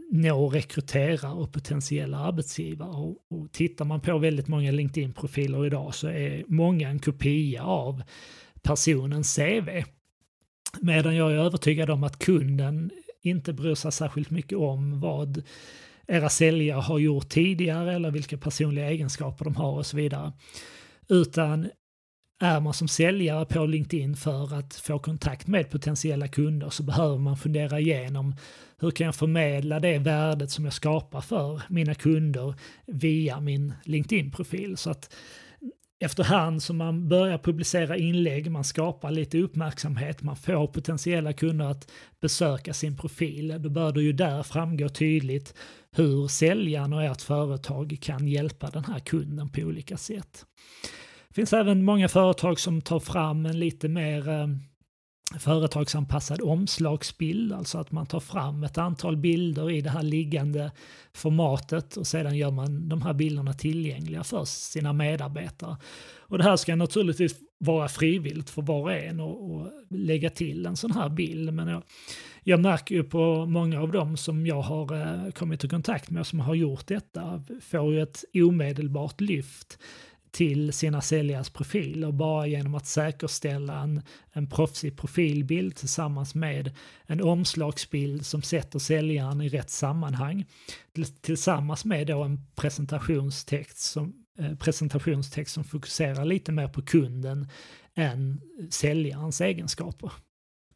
nå 0.09 0.49
rekrytera 0.49 1.31
och 1.31 1.53
potentiella 1.53 2.17
arbetsgivare. 2.17 2.89
Och, 2.89 3.17
och 3.29 3.51
tittar 3.51 3.85
man 3.85 4.01
på 4.01 4.17
väldigt 4.17 4.47
många 4.47 4.71
LinkedIn-profiler 4.71 5.65
idag 5.65 5.95
så 5.95 6.07
är 6.07 6.43
många 6.47 6.89
en 6.89 6.99
kopia 6.99 7.63
av 7.63 8.01
personens 8.61 9.35
CV. 9.35 9.83
Medan 10.81 11.15
jag 11.15 11.31
är 11.31 11.35
övertygad 11.35 11.89
om 11.89 12.03
att 12.03 12.19
kunden 12.19 12.91
inte 13.21 13.53
bryr 13.53 13.75
sig 13.75 13.91
särskilt 13.91 14.29
mycket 14.29 14.57
om 14.57 14.99
vad 14.99 15.43
era 16.07 16.29
säljare 16.29 16.79
har 16.81 16.99
gjort 16.99 17.29
tidigare 17.29 17.95
eller 17.95 18.11
vilka 18.11 18.37
personliga 18.37 18.89
egenskaper 18.89 19.45
de 19.45 19.55
har 19.55 19.71
och 19.71 19.85
så 19.85 19.97
vidare. 19.97 20.33
Utan 21.09 21.69
är 22.39 22.59
man 22.59 22.73
som 22.73 22.87
säljare 22.87 23.45
på 23.45 23.65
LinkedIn 23.65 24.15
för 24.15 24.55
att 24.55 24.75
få 24.75 24.99
kontakt 24.99 25.47
med 25.47 25.69
potentiella 25.69 26.27
kunder 26.27 26.69
så 26.69 26.83
behöver 26.83 27.17
man 27.17 27.37
fundera 27.37 27.79
igenom 27.79 28.35
hur 28.79 28.91
kan 28.91 29.05
jag 29.05 29.15
förmedla 29.15 29.79
det 29.79 29.97
värdet 29.97 30.51
som 30.51 30.65
jag 30.65 30.73
skapar 30.73 31.21
för 31.21 31.61
mina 31.69 31.95
kunder 31.95 32.53
via 32.85 33.39
min 33.39 33.73
LinkedIn-profil. 33.83 34.77
Så 34.77 34.89
att 34.89 35.13
efterhand 35.99 36.63
som 36.63 36.77
man 36.77 37.09
börjar 37.09 37.37
publicera 37.37 37.97
inlägg, 37.97 38.51
man 38.51 38.63
skapar 38.63 39.11
lite 39.11 39.37
uppmärksamhet, 39.37 40.21
man 40.21 40.35
får 40.35 40.67
potentiella 40.67 41.33
kunder 41.33 41.65
att 41.65 41.91
besöka 42.19 42.73
sin 42.73 42.97
profil, 42.97 43.55
då 43.59 43.69
bör 43.69 43.91
det 43.91 44.01
ju 44.01 44.13
där 44.13 44.43
framgå 44.43 44.89
tydligt 44.89 45.53
hur 45.91 46.27
säljaren 46.27 46.93
och 46.93 47.03
ert 47.03 47.21
företag 47.21 47.97
kan 48.01 48.27
hjälpa 48.27 48.69
den 48.69 48.85
här 48.85 48.99
kunden 48.99 49.49
på 49.49 49.61
olika 49.61 49.97
sätt. 49.97 50.45
Det 51.37 51.41
finns 51.41 51.53
även 51.53 51.85
många 51.85 52.07
företag 52.07 52.59
som 52.59 52.81
tar 52.81 52.99
fram 52.99 53.45
en 53.45 53.59
lite 53.59 53.87
mer 53.87 54.29
eh, 54.29 54.47
företagsanpassad 55.39 56.41
omslagsbild, 56.41 57.53
alltså 57.53 57.77
att 57.77 57.91
man 57.91 58.05
tar 58.05 58.19
fram 58.19 58.63
ett 58.63 58.77
antal 58.77 59.17
bilder 59.17 59.71
i 59.71 59.81
det 59.81 59.89
här 59.89 60.03
liggande 60.03 60.71
formatet 61.13 61.97
och 61.97 62.07
sedan 62.07 62.37
gör 62.37 62.51
man 62.51 62.89
de 62.89 63.01
här 63.01 63.13
bilderna 63.13 63.53
tillgängliga 63.53 64.23
för 64.23 64.45
sina 64.45 64.93
medarbetare. 64.93 65.77
Och 66.17 66.37
det 66.37 66.43
här 66.43 66.55
ska 66.55 66.75
naturligtvis 66.75 67.35
vara 67.57 67.87
frivilligt 67.87 68.49
för 68.49 68.61
var 68.61 68.81
och 68.81 68.93
en 68.93 69.19
att 69.19 69.71
lägga 69.89 70.29
till 70.29 70.65
en 70.65 70.77
sån 70.77 70.91
här 70.91 71.09
bild. 71.09 71.53
Men 71.53 71.67
jag, 71.67 71.83
jag 72.43 72.59
märker 72.59 72.95
ju 72.95 73.03
på 73.03 73.45
många 73.45 73.81
av 73.81 73.91
dem 73.91 74.17
som 74.17 74.45
jag 74.45 74.61
har 74.61 75.01
eh, 75.01 75.31
kommit 75.31 75.63
i 75.63 75.69
kontakt 75.69 76.09
med 76.09 76.27
som 76.27 76.39
har 76.39 76.55
gjort 76.55 76.87
detta 76.87 77.43
får 77.61 77.93
ju 77.93 78.01
ett 78.01 78.23
omedelbart 78.33 79.21
lyft 79.21 79.79
till 80.31 80.73
sina 80.73 81.01
säljares 81.01 81.49
profiler 81.49 82.11
bara 82.11 82.47
genom 82.47 82.75
att 82.75 82.85
säkerställa 82.85 83.79
en, 83.79 84.01
en 84.31 84.49
proffsig 84.49 84.97
profilbild 84.97 85.75
tillsammans 85.75 86.35
med 86.35 86.75
en 87.05 87.21
omslagsbild 87.21 88.25
som 88.25 88.41
sätter 88.41 88.79
säljaren 88.79 89.41
i 89.41 89.49
rätt 89.49 89.69
sammanhang. 89.69 90.45
Tillsammans 91.21 91.85
med 91.85 92.07
då 92.07 92.23
en 92.23 92.45
presentationstext 92.55 93.77
som, 93.77 94.13
eh, 94.39 94.55
presentationstext 94.55 95.53
som 95.53 95.63
fokuserar 95.63 96.25
lite 96.25 96.51
mer 96.51 96.67
på 96.67 96.81
kunden 96.81 97.47
än 97.95 98.41
säljarens 98.69 99.41
egenskaper. 99.41 100.11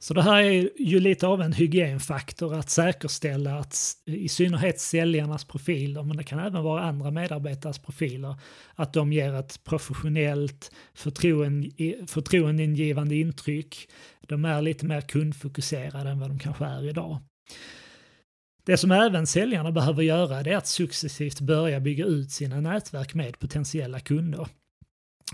Så 0.04 0.14
det 0.14 0.22
här 0.22 0.44
är 0.44 0.70
ju 0.80 1.00
lite 1.00 1.28
av 1.28 1.42
en 1.42 1.54
hygienfaktor 1.54 2.56
att 2.56 2.70
säkerställa 2.70 3.60
att 3.60 3.76
i 4.06 4.30
synnerhet 4.30 4.80
säljarnas 4.80 5.46
profiler, 5.46 6.04
men 6.04 6.18
det 6.18 6.24
kan 6.24 6.40
även 6.40 6.64
vara 6.64 6.84
andra 6.84 7.12
medarbetares 7.12 7.80
profiler, 7.80 8.36
att 8.76 8.94
de 8.94 9.14
ger 9.14 9.34
ett 9.34 9.64
professionellt 9.64 10.72
förtroendeingivande 12.08 13.16
intryck. 13.16 13.90
De 14.28 14.46
är 14.46 14.62
lite 14.62 14.86
mer 14.86 15.02
kundfokuserade 15.02 16.10
än 16.10 16.20
vad 16.20 16.30
de 16.30 16.40
kanske 16.40 16.66
är 16.66 16.90
idag. 16.90 17.20
Det 18.66 18.78
som 18.78 18.92
även 18.92 19.28
säljarna 19.28 19.72
behöver 19.72 20.04
göra 20.04 20.40
är 20.40 20.58
att 20.58 20.68
successivt 20.68 21.42
börja 21.42 21.80
bygga 21.80 22.06
ut 22.06 22.32
sina 22.32 22.62
nätverk 22.62 23.14
med 23.14 23.40
potentiella 23.40 24.00
kunder. 24.00 24.48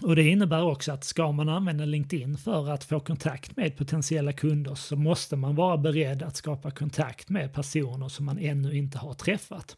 Och 0.02 0.16
det 0.16 0.24
innebär 0.24 0.64
också 0.64 0.92
att 0.92 1.04
ska 1.04 1.32
man 1.32 1.50
använda 1.50 1.86
LinkedIn 1.86 2.38
för 2.38 2.70
att 2.70 2.84
få 2.84 3.00
kontakt 3.00 3.56
med 3.56 3.78
potentiella 3.78 4.34
kunder 4.34 4.76
så 4.76 4.96
måste 4.96 5.36
man 5.36 5.56
vara 5.56 5.78
beredd 5.78 6.24
att 6.24 6.36
skapa 6.36 6.72
kontakt 6.72 7.30
med 7.30 7.54
personer 7.54 8.10
som 8.10 8.26
man 8.26 8.40
ännu 8.40 8.78
inte 8.78 8.98
har 8.98 9.14
träffat. 9.14 9.78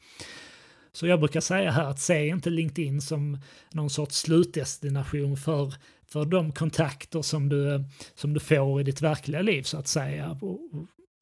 Så 0.92 1.08
jag 1.08 1.20
brukar 1.20 1.42
säga 1.42 1.72
här 1.72 1.86
att 1.86 2.00
se 2.00 2.28
inte 2.28 2.50
LinkedIn 2.50 3.02
som 3.02 3.38
någon 3.74 3.90
sorts 3.90 4.18
slutdestination 4.18 5.38
för, 5.38 5.74
för 6.08 6.26
de 6.26 6.52
kontakter 6.52 7.22
som 7.22 7.50
du, 7.50 7.84
som 8.16 8.34
du 8.34 8.40
får 8.40 8.82
i 8.82 8.84
ditt 8.84 9.02
verkliga 9.02 9.42
liv 9.42 9.64
så 9.64 9.78
att 9.78 9.88
säga. 9.88 10.40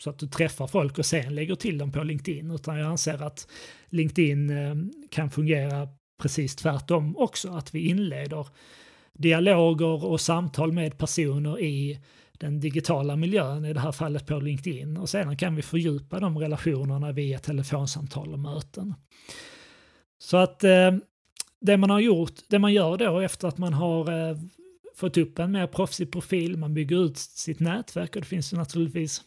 Så 0.04 0.10
att 0.10 0.20
du 0.20 0.28
träffar 0.28 0.68
folk 0.68 1.00
och 1.00 1.06
sen 1.06 1.36
lägger 1.36 1.56
till 1.56 1.78
dem 1.78 1.92
på 1.92 2.04
LinkedIn. 2.04 2.52
Utan 2.52 2.78
jag 2.78 2.88
anser 2.88 3.24
att 3.24 3.48
LinkedIn 3.90 4.50
eh, 4.50 4.76
kan 5.10 5.30
fungera 5.30 5.88
precis 6.22 6.56
tvärtom 6.56 7.18
också. 7.18 7.52
Att 7.52 7.76
vi 7.76 7.88
inleder 7.88 8.48
dialoger 9.18 10.06
och 10.06 10.22
samtal 10.22 10.72
med 10.72 10.98
personer 10.98 11.60
i 11.60 12.00
den 12.32 12.60
digitala 12.60 13.16
miljön, 13.16 13.66
i 13.66 13.74
det 13.74 13.80
här 13.80 13.92
fallet 13.92 14.26
på 14.26 14.40
LinkedIn. 14.40 14.98
Och 14.98 15.10
sedan 15.10 15.38
kan 15.38 15.56
vi 15.56 15.62
fördjupa 15.62 16.20
de 16.20 16.38
relationerna 16.38 17.12
via 17.12 17.40
telefonsamtal 17.40 18.34
och 18.34 18.40
möten. 18.40 18.94
Så 20.20 20.38
att 20.38 20.64
eh, 20.64 20.92
det 21.60 21.78
man 21.78 21.90
har 21.90 22.00
gjort, 22.00 22.34
det 22.48 22.60
man 22.60 22.74
gör 22.74 22.98
då 22.98 23.20
efter 23.20 23.48
att 23.48 23.58
man 23.58 23.74
har 23.74 24.30
eh, 24.30 24.38
fått 24.96 25.18
upp 25.18 25.40
en 25.40 25.52
mer 25.52 25.68
proffsig 25.68 26.12
profil, 26.12 26.58
man 26.58 26.74
bygger 26.74 27.06
ut 27.06 27.18
sitt 27.18 27.60
nätverk 27.60 28.16
och 28.16 28.22
det 28.22 28.28
finns 28.28 28.54
ju 28.54 28.58
naturligtvis 28.58 29.22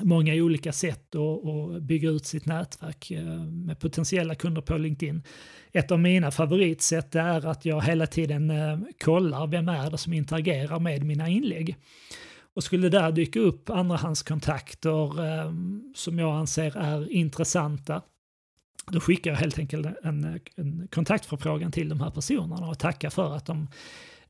många 0.00 0.34
olika 0.34 0.72
sätt 0.72 1.14
att, 1.14 1.82
bygga 1.82 2.10
ut 2.10 2.26
sitt 2.26 2.46
nätverk 2.46 3.10
eh, 3.10 3.24
med 3.44 3.78
potentiella 3.78 4.34
kunder 4.34 4.62
på 4.62 4.76
LinkedIn. 4.76 5.22
Ett 5.72 5.90
av 5.90 6.00
mina 6.00 6.30
favoritsätt 6.30 7.14
är 7.14 7.46
att 7.46 7.64
jag 7.64 7.82
hela 7.82 8.06
tiden 8.06 8.50
eh, 8.50 8.78
kollar 9.04 9.46
vem 9.46 9.68
är 9.68 9.90
det 9.90 9.98
som 9.98 10.12
interagerar 10.12 10.78
med 10.78 11.04
mina 11.04 11.28
inlägg. 11.28 11.76
Och 12.54 12.64
skulle 12.64 12.88
där 12.88 13.12
dyka 13.12 13.40
upp 13.40 13.70
andrahandskontakter 13.70 15.26
eh, 15.26 15.52
som 15.94 16.18
jag 16.18 16.36
anser 16.36 16.76
är 16.76 17.12
intressanta, 17.12 18.02
då 18.86 19.00
skickar 19.00 19.30
jag 19.30 19.38
helt 19.38 19.58
enkelt 19.58 19.86
en, 20.02 20.40
en 20.56 20.88
kontaktförfrågan 20.92 21.72
till 21.72 21.88
de 21.88 22.00
här 22.00 22.10
personerna 22.10 22.68
och 22.68 22.78
tackar 22.78 23.10
för 23.10 23.36
att 23.36 23.46
de 23.46 23.68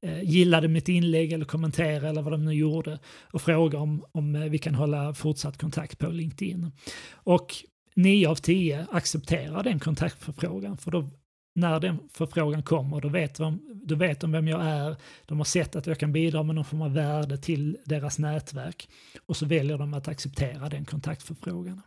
Eh, 0.05 0.23
gillade 0.23 0.69
mitt 0.69 0.89
inlägg 0.89 1.33
eller 1.33 1.45
kommenterade 1.45 2.09
eller 2.09 2.23
vad 2.23 2.33
de 2.33 2.45
nu 2.45 2.53
gjorde 2.53 2.99
och 3.33 3.43
fråga 3.43 3.79
om, 3.79 4.05
om 4.13 4.37
eh, 4.37 4.43
vi 4.43 4.59
kan 4.59 4.75
hålla 4.75 5.15
fortsatt 5.15 5.59
kontakt 5.59 5.99
på 5.99 6.09
LinkedIn. 6.09 6.71
Och 7.13 7.55
9 7.97 8.29
av 8.29 8.35
10 8.35 8.87
accepterar 8.91 9.63
den 9.63 9.81
kontaktförfrågan 9.81 10.77
för 10.77 10.91
då 10.91 11.11
när 11.55 11.81
den 11.81 12.09
förfrågan 12.13 12.63
kommer, 12.63 13.01
då 13.01 13.09
vet, 13.09 13.35
de, 13.35 13.81
då 13.85 13.95
vet 13.95 14.21
de 14.21 14.33
vem 14.33 14.49
jag 14.49 14.65
är, 14.65 14.97
de 15.27 15.39
har 15.39 15.45
sett 15.45 15.77
att 15.77 15.87
jag 15.87 15.99
kan 15.99 16.13
bidra 16.13 16.43
med 16.43 16.55
någon 16.55 16.65
form 16.65 16.83
av 16.83 16.95
värde 16.95 17.39
till 17.39 17.79
deras 17.85 18.19
nätverk 18.19 18.89
och 19.27 19.37
så 19.37 19.47
väljer 19.47 19.79
de 19.79 19.95
att 19.95 20.09
acceptera 20.09 20.69
den 20.69 20.85
kontaktförfrågan. 20.85 21.83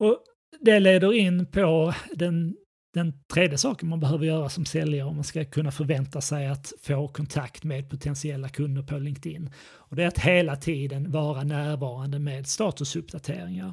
Och 0.00 0.18
det 0.60 0.80
leder 0.80 1.12
in 1.12 1.46
på 1.46 1.94
den, 2.14 2.56
den 2.94 3.12
tredje 3.32 3.58
saken 3.58 3.88
man 3.88 4.00
behöver 4.00 4.26
göra 4.26 4.48
som 4.48 4.64
säljare 4.64 5.08
om 5.08 5.14
man 5.14 5.24
ska 5.24 5.44
kunna 5.44 5.70
förvänta 5.70 6.20
sig 6.20 6.46
att 6.46 6.72
få 6.82 7.08
kontakt 7.08 7.64
med 7.64 7.90
potentiella 7.90 8.48
kunder 8.48 8.82
på 8.82 8.98
LinkedIn. 8.98 9.50
Och 9.74 9.96
det 9.96 10.02
är 10.02 10.08
att 10.08 10.18
hela 10.18 10.56
tiden 10.56 11.10
vara 11.10 11.44
närvarande 11.44 12.18
med 12.18 12.46
statusuppdateringar. 12.46 13.72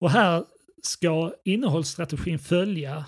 Och 0.00 0.10
här 0.10 0.44
ska 0.82 1.32
innehållsstrategin 1.44 2.38
följa 2.38 3.04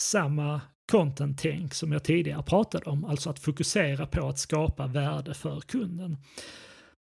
samma 0.00 0.60
content-tänk 0.90 1.74
som 1.74 1.92
jag 1.92 2.04
tidigare 2.04 2.42
pratade 2.42 2.90
om, 2.90 3.04
alltså 3.04 3.30
att 3.30 3.38
fokusera 3.38 4.06
på 4.06 4.28
att 4.28 4.38
skapa 4.38 4.86
värde 4.86 5.34
för 5.34 5.60
kunden. 5.60 6.16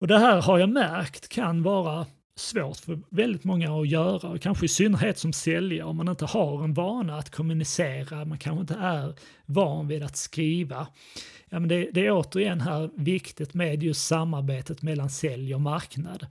Och 0.01 0.07
det 0.07 0.19
här 0.19 0.43
har 0.43 0.59
jag 0.59 0.69
märkt 0.69 1.29
kan 1.29 1.63
vara 1.63 2.07
svårt 2.37 2.77
för 2.77 3.01
väldigt 3.11 3.45
många 3.45 3.81
att 3.81 3.89
göra, 3.89 4.29
och 4.29 4.41
kanske 4.41 4.65
i 4.65 4.69
synnerhet 4.69 5.19
som 5.19 5.33
säljare 5.33 5.89
om 5.89 5.97
man 5.97 6.09
inte 6.09 6.25
har 6.25 6.65
en 6.65 6.75
vana 6.75 7.19
att 7.19 7.31
kommunicera, 7.31 8.25
man 8.25 8.39
kanske 8.39 8.61
inte 8.61 8.75
är 8.75 9.15
van 9.47 9.89
vid 9.89 10.03
att 10.03 10.17
skriva. 10.17 10.87
Ja, 11.49 11.61
men 11.61 11.69
det, 11.69 11.91
det 11.93 12.07
är 12.07 12.11
återigen 12.13 12.61
här 12.61 12.91
viktigt 12.97 13.55
med 13.55 13.83
just 13.83 14.07
samarbetet 14.07 14.83
mellan 14.83 15.11
sälj 15.11 15.55
och 15.55 15.61
marknad 15.61 16.27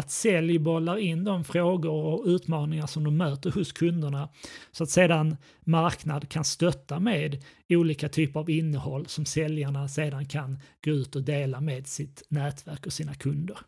att 0.00 0.10
sälj 0.10 0.58
bollar 0.58 0.96
in 0.96 1.24
de 1.24 1.44
frågor 1.44 1.92
och 1.92 2.26
utmaningar 2.26 2.86
som 2.86 3.04
de 3.04 3.16
möter 3.16 3.50
hos 3.50 3.72
kunderna 3.72 4.28
så 4.70 4.84
att 4.84 4.90
sedan 4.90 5.36
marknad 5.60 6.28
kan 6.28 6.44
stötta 6.44 7.00
med 7.00 7.44
olika 7.68 8.08
typer 8.08 8.40
av 8.40 8.50
innehåll 8.50 9.06
som 9.06 9.26
säljarna 9.26 9.88
sedan 9.88 10.26
kan 10.26 10.58
gå 10.84 10.90
ut 10.90 11.16
och 11.16 11.22
dela 11.22 11.60
med 11.60 11.86
sitt 11.86 12.22
nätverk 12.28 12.86
och 12.86 12.92
sina 12.92 13.14
kunder. 13.14 13.58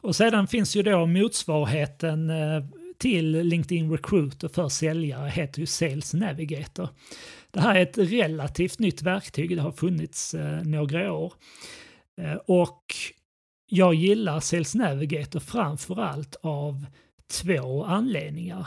Och 0.00 0.16
sedan 0.16 0.46
finns 0.46 0.76
ju 0.76 0.82
då 0.82 1.06
motsvarigheten 1.06 2.30
eh, 2.30 2.64
till 2.98 3.30
LinkedIn 3.30 3.90
Recruiter 3.90 4.48
för 4.48 4.68
säljare 4.68 5.28
heter 5.28 5.60
ju 5.60 5.66
Sales 5.66 6.14
Navigator. 6.14 6.88
Det 7.50 7.60
här 7.60 7.74
är 7.74 7.82
ett 7.82 7.98
relativt 7.98 8.78
nytt 8.78 9.02
verktyg, 9.02 9.56
det 9.56 9.62
har 9.62 9.72
funnits 9.72 10.34
eh, 10.34 10.62
några 10.62 11.12
år. 11.12 11.32
Eh, 12.20 12.34
och 12.34 12.84
jag 13.66 13.94
gillar 13.94 14.40
Sales 14.40 14.74
Navigator 14.74 15.40
framför 15.40 16.00
allt 16.00 16.36
av 16.42 16.86
två 17.30 17.84
anledningar. 17.84 18.66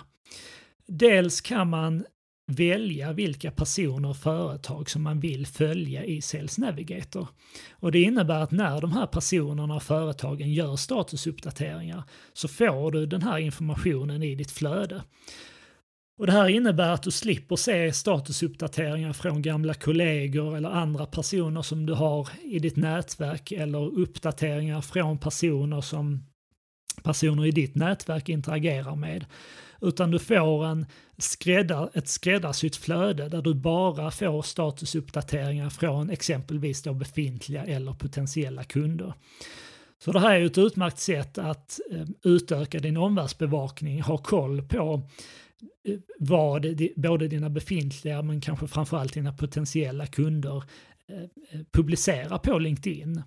Dels 0.88 1.42
kan 1.42 1.70
man 1.70 2.06
välja 2.48 3.14
vilka 3.14 3.52
personer 3.52 4.10
och 4.10 4.18
företag 4.18 4.90
som 4.90 5.04
man 5.04 5.20
vill 5.20 5.48
följa 5.48 6.06
i 6.06 6.22
Sales 6.22 6.58
Navigator. 6.58 7.28
Och 7.72 7.92
det 7.92 8.02
innebär 8.02 8.44
att 8.44 8.52
när 8.52 8.82
de 8.82 8.92
här 8.92 9.08
personerna 9.08 9.76
och 9.76 9.84
företagen 9.84 10.54
gör 10.54 10.76
statusuppdateringar 10.76 12.04
så 12.34 12.48
får 12.48 12.92
du 12.92 13.06
den 13.06 13.22
här 13.22 13.38
informationen 13.38 14.24
i 14.24 14.36
ditt 14.36 14.52
flöde. 14.52 15.04
Och 16.18 16.26
det 16.26 16.32
här 16.32 16.48
innebär 16.48 16.90
att 16.90 17.04
du 17.04 17.12
slipper 17.12 17.56
se 17.56 17.94
statusuppdateringar 17.94 19.14
från 19.14 19.42
gamla 19.42 19.74
kollegor 19.74 20.58
eller 20.58 20.70
andra 20.70 21.06
personer 21.06 21.62
som 21.62 21.86
du 21.86 21.94
har 21.94 22.30
i 22.44 22.60
ditt 22.60 22.76
nätverk 22.76 23.52
eller 23.52 24.00
uppdateringar 24.00 24.82
från 24.82 25.18
personer 25.18 25.82
som 25.82 26.24
personer 27.04 27.46
i 27.46 27.52
ditt 27.52 27.76
nätverk 27.76 28.30
interagerar 28.30 28.96
med. 28.96 29.26
Utan 29.84 30.12
du 30.12 30.20
får 30.20 30.66
en 30.66 30.86
skräddar, 31.18 31.90
ett 31.94 32.08
skräddarsytt 32.08 32.76
flöde 32.76 33.30
där 33.30 33.42
du 33.42 33.54
bara 33.54 34.12
får 34.12 34.42
statusuppdateringar 34.42 35.70
från 35.70 36.10
exempelvis 36.10 36.84
då 36.84 36.94
befintliga 36.94 37.66
eller 37.66 37.94
potentiella 37.94 38.64
kunder. 38.64 39.14
Så 40.00 40.12
det 40.12 40.20
här 40.20 40.36
är 40.36 40.46
ett 40.46 40.58
utmärkt 40.58 41.00
sätt 41.00 41.38
att 41.38 41.80
eh, 41.92 42.06
utöka 42.24 42.80
din 42.80 42.98
omvärldsbevakning, 42.98 44.02
ha 44.02 44.18
koll 44.18 44.62
på 44.62 45.10
eh, 45.88 46.00
vad 46.20 46.82
både 46.96 47.28
dina 47.28 47.50
befintliga 47.50 48.22
men 48.22 48.42
kanske 48.42 48.68
framförallt 48.68 49.14
dina 49.14 49.34
potentiella 49.34 50.08
kunder 50.08 50.64
eh, 51.08 51.60
publicerar 51.72 52.38
på 52.38 52.60
LinkedIn. 52.60 53.22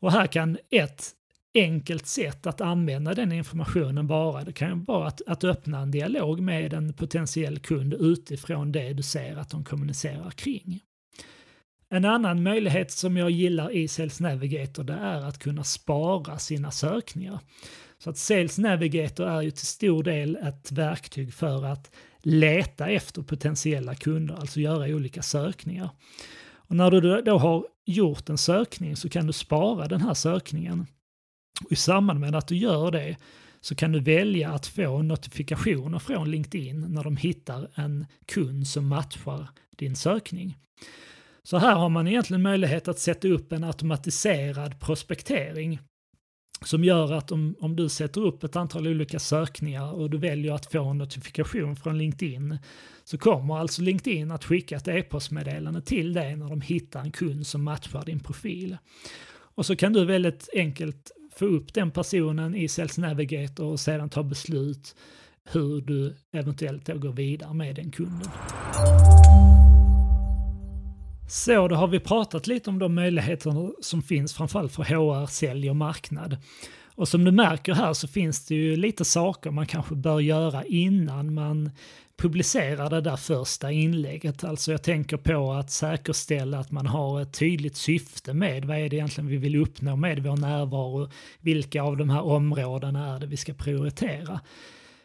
Och 0.00 0.12
här 0.12 0.26
kan 0.26 0.58
ett 0.70 1.14
enkelt 1.62 2.06
sätt 2.06 2.46
att 2.46 2.60
använda 2.60 3.14
den 3.14 3.32
informationen 3.32 4.06
vara, 4.06 4.44
det 4.44 4.52
kan 4.52 4.84
vara 4.84 5.06
att, 5.06 5.22
att 5.26 5.44
öppna 5.44 5.80
en 5.80 5.90
dialog 5.90 6.40
med 6.40 6.72
en 6.72 6.92
potentiell 6.92 7.58
kund 7.58 7.94
utifrån 7.94 8.72
det 8.72 8.92
du 8.92 9.02
ser 9.02 9.36
att 9.36 9.50
de 9.50 9.64
kommunicerar 9.64 10.30
kring. 10.30 10.80
En 11.90 12.04
annan 12.04 12.42
möjlighet 12.42 12.92
som 12.92 13.16
jag 13.16 13.30
gillar 13.30 13.70
i 13.70 13.88
Sales 13.88 14.20
Navigator 14.20 14.84
det 14.84 14.92
är 14.92 15.20
att 15.20 15.38
kunna 15.38 15.64
spara 15.64 16.38
sina 16.38 16.70
sökningar. 16.70 17.38
Så 17.98 18.10
att 18.10 18.18
Sales 18.18 18.58
Navigator 18.58 19.28
är 19.28 19.42
ju 19.42 19.50
till 19.50 19.66
stor 19.66 20.02
del 20.02 20.36
ett 20.36 20.72
verktyg 20.72 21.34
för 21.34 21.64
att 21.64 21.90
leta 22.22 22.88
efter 22.88 23.22
potentiella 23.22 23.94
kunder, 23.94 24.34
alltså 24.34 24.60
göra 24.60 24.94
olika 24.94 25.22
sökningar. 25.22 25.90
Och 26.50 26.76
när 26.76 26.90
du 26.90 27.22
då 27.22 27.38
har 27.38 27.66
gjort 27.86 28.28
en 28.28 28.38
sökning 28.38 28.96
så 28.96 29.08
kan 29.08 29.26
du 29.26 29.32
spara 29.32 29.88
den 29.88 30.00
här 30.00 30.14
sökningen. 30.14 30.86
Och 31.64 31.72
I 31.72 31.76
samband 31.76 32.20
med 32.20 32.34
att 32.34 32.48
du 32.48 32.56
gör 32.56 32.90
det 32.90 33.16
så 33.60 33.74
kan 33.74 33.92
du 33.92 34.00
välja 34.00 34.50
att 34.50 34.66
få 34.66 35.02
notifikationer 35.02 35.98
från 35.98 36.30
LinkedIn 36.30 36.80
när 36.88 37.04
de 37.04 37.16
hittar 37.16 37.70
en 37.74 38.06
kund 38.26 38.66
som 38.66 38.86
matchar 38.86 39.48
din 39.76 39.96
sökning. 39.96 40.56
Så 41.42 41.58
här 41.58 41.74
har 41.74 41.88
man 41.88 42.08
egentligen 42.08 42.42
möjlighet 42.42 42.88
att 42.88 42.98
sätta 42.98 43.28
upp 43.28 43.52
en 43.52 43.64
automatiserad 43.64 44.80
prospektering 44.80 45.80
som 46.64 46.84
gör 46.84 47.12
att 47.12 47.32
om, 47.32 47.56
om 47.60 47.76
du 47.76 47.88
sätter 47.88 48.20
upp 48.20 48.44
ett 48.44 48.56
antal 48.56 48.86
olika 48.86 49.18
sökningar 49.18 49.92
och 49.92 50.10
du 50.10 50.18
väljer 50.18 50.52
att 50.52 50.72
få 50.72 50.84
en 50.84 50.98
notifikation 50.98 51.76
från 51.76 51.98
LinkedIn 51.98 52.58
så 53.04 53.18
kommer 53.18 53.58
alltså 53.58 53.82
LinkedIn 53.82 54.30
att 54.30 54.44
skicka 54.44 54.76
ett 54.76 54.88
e-postmeddelande 54.88 55.82
till 55.82 56.12
dig 56.12 56.36
när 56.36 56.48
de 56.48 56.60
hittar 56.60 57.00
en 57.00 57.12
kund 57.12 57.46
som 57.46 57.64
matchar 57.64 58.04
din 58.04 58.20
profil. 58.20 58.76
Och 59.30 59.66
så 59.66 59.76
kan 59.76 59.92
du 59.92 60.04
väldigt 60.04 60.48
enkelt 60.54 61.10
få 61.38 61.44
upp 61.44 61.74
den 61.74 61.90
personen 61.90 62.54
i 62.54 62.68
Sales 62.68 62.98
Navigator 62.98 63.66
och 63.66 63.80
sedan 63.80 64.10
ta 64.10 64.22
beslut 64.22 64.94
hur 65.52 65.80
du 65.80 66.16
eventuellt 66.32 66.86
då 66.86 66.98
går 66.98 67.12
vidare 67.12 67.54
med 67.54 67.76
den 67.76 67.90
kunden. 67.90 68.30
Så 71.28 71.68
då 71.68 71.74
har 71.74 71.88
vi 71.88 72.00
pratat 72.00 72.46
lite 72.46 72.70
om 72.70 72.78
de 72.78 72.94
möjligheter 72.94 73.72
som 73.82 74.02
finns 74.02 74.34
framförallt 74.34 74.72
för 74.72 74.82
HR, 74.82 75.26
sälj 75.26 75.70
och 75.70 75.76
marknad. 75.76 76.36
Och 76.94 77.08
som 77.08 77.24
du 77.24 77.30
märker 77.30 77.74
här 77.74 77.92
så 77.92 78.08
finns 78.08 78.46
det 78.46 78.54
ju 78.54 78.76
lite 78.76 79.04
saker 79.04 79.50
man 79.50 79.66
kanske 79.66 79.94
bör 79.94 80.20
göra 80.20 80.64
innan 80.64 81.34
man 81.34 81.70
publicerar 82.18 82.90
det 82.90 83.00
där 83.00 83.16
första 83.16 83.72
inlägget. 83.72 84.44
Alltså 84.44 84.72
jag 84.72 84.82
tänker 84.82 85.16
på 85.16 85.52
att 85.52 85.70
säkerställa 85.70 86.58
att 86.58 86.70
man 86.70 86.86
har 86.86 87.20
ett 87.20 87.32
tydligt 87.32 87.76
syfte 87.76 88.34
med 88.34 88.64
vad 88.64 88.76
är 88.76 88.88
det 88.88 88.96
egentligen 88.96 89.28
vi 89.30 89.36
vill 89.36 89.56
uppnå 89.56 89.96
med 89.96 90.22
vår 90.22 90.36
närvaro, 90.36 91.10
vilka 91.40 91.82
av 91.82 91.96
de 91.96 92.10
här 92.10 92.22
områdena 92.22 93.14
är 93.14 93.20
det 93.20 93.26
vi 93.26 93.36
ska 93.36 93.54
prioritera. 93.54 94.40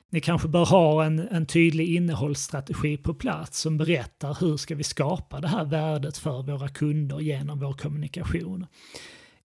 Ni 0.10 0.22
kanske 0.22 0.48
bör 0.48 0.66
ha 0.66 1.06
en, 1.06 1.20
en 1.20 1.46
tydlig 1.46 1.96
innehållsstrategi 1.96 2.98
på 2.98 3.14
plats 3.14 3.60
som 3.60 3.78
berättar 3.78 4.38
hur 4.40 4.58
ska 4.58 4.76
vi 4.76 4.84
skapa 4.84 5.40
det 5.40 5.48
här 5.48 5.66
värdet 5.66 6.18
för 6.18 6.44
våra 6.44 6.68
kunder 6.68 7.20
genom 7.20 7.60
vår 7.60 7.74
kommunikation. 7.74 8.66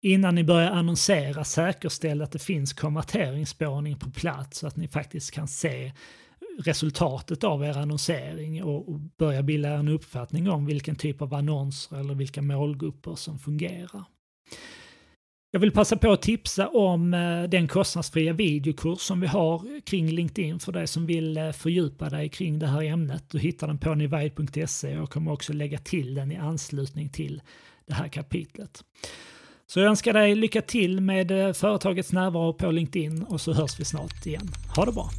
Innan 0.00 0.34
ni 0.34 0.44
börjar 0.44 0.70
annonsera, 0.70 1.44
säkerställ 1.44 2.22
att 2.22 2.32
det 2.32 2.38
finns 2.38 2.72
konverteringsspårning 2.72 3.98
på 3.98 4.10
plats 4.10 4.58
så 4.58 4.66
att 4.66 4.76
ni 4.76 4.88
faktiskt 4.88 5.30
kan 5.30 5.48
se 5.48 5.92
resultatet 6.58 7.44
av 7.44 7.64
er 7.64 7.78
annonsering 7.78 8.64
och, 8.64 8.88
och 8.88 9.00
börja 9.00 9.42
bilda 9.42 9.68
en 9.68 9.88
uppfattning 9.88 10.50
om 10.50 10.66
vilken 10.66 10.96
typ 10.96 11.22
av 11.22 11.34
annonser 11.34 11.96
eller 11.96 12.14
vilka 12.14 12.42
målgrupper 12.42 13.14
som 13.14 13.38
fungerar. 13.38 14.04
Jag 15.50 15.60
vill 15.60 15.72
passa 15.72 15.96
på 15.96 16.12
att 16.12 16.22
tipsa 16.22 16.68
om 16.68 17.14
eh, 17.14 17.42
den 17.42 17.68
kostnadsfria 17.68 18.32
videokurs 18.32 19.00
som 19.00 19.20
vi 19.20 19.26
har 19.26 19.80
kring 19.80 20.10
LinkedIn 20.10 20.58
för 20.58 20.72
dig 20.72 20.86
som 20.86 21.06
vill 21.06 21.36
eh, 21.36 21.52
fördjupa 21.52 22.08
dig 22.08 22.28
kring 22.28 22.58
det 22.58 22.66
här 22.66 22.82
ämnet. 22.82 23.24
Du 23.30 23.38
hittar 23.38 23.66
den 23.66 23.78
på 23.78 23.94
nivide.se 23.94 24.98
och 24.98 25.10
kommer 25.10 25.32
också 25.32 25.52
lägga 25.52 25.78
till 25.78 26.14
den 26.14 26.32
i 26.32 26.36
anslutning 26.36 27.08
till 27.08 27.42
det 27.86 27.94
här 27.94 28.08
kapitlet. 28.08 28.84
Så 29.66 29.80
jag 29.80 29.88
önskar 29.88 30.12
dig 30.12 30.34
lycka 30.34 30.62
till 30.62 31.00
med 31.00 31.30
eh, 31.30 31.52
företagets 31.52 32.12
närvaro 32.12 32.52
på 32.52 32.70
LinkedIn 32.70 33.22
och 33.22 33.40
så 33.40 33.52
hörs 33.52 33.80
vi 33.80 33.84
snart 33.84 34.26
igen. 34.26 34.48
Ha 34.76 34.84
det 34.84 34.92
bra! 34.92 35.10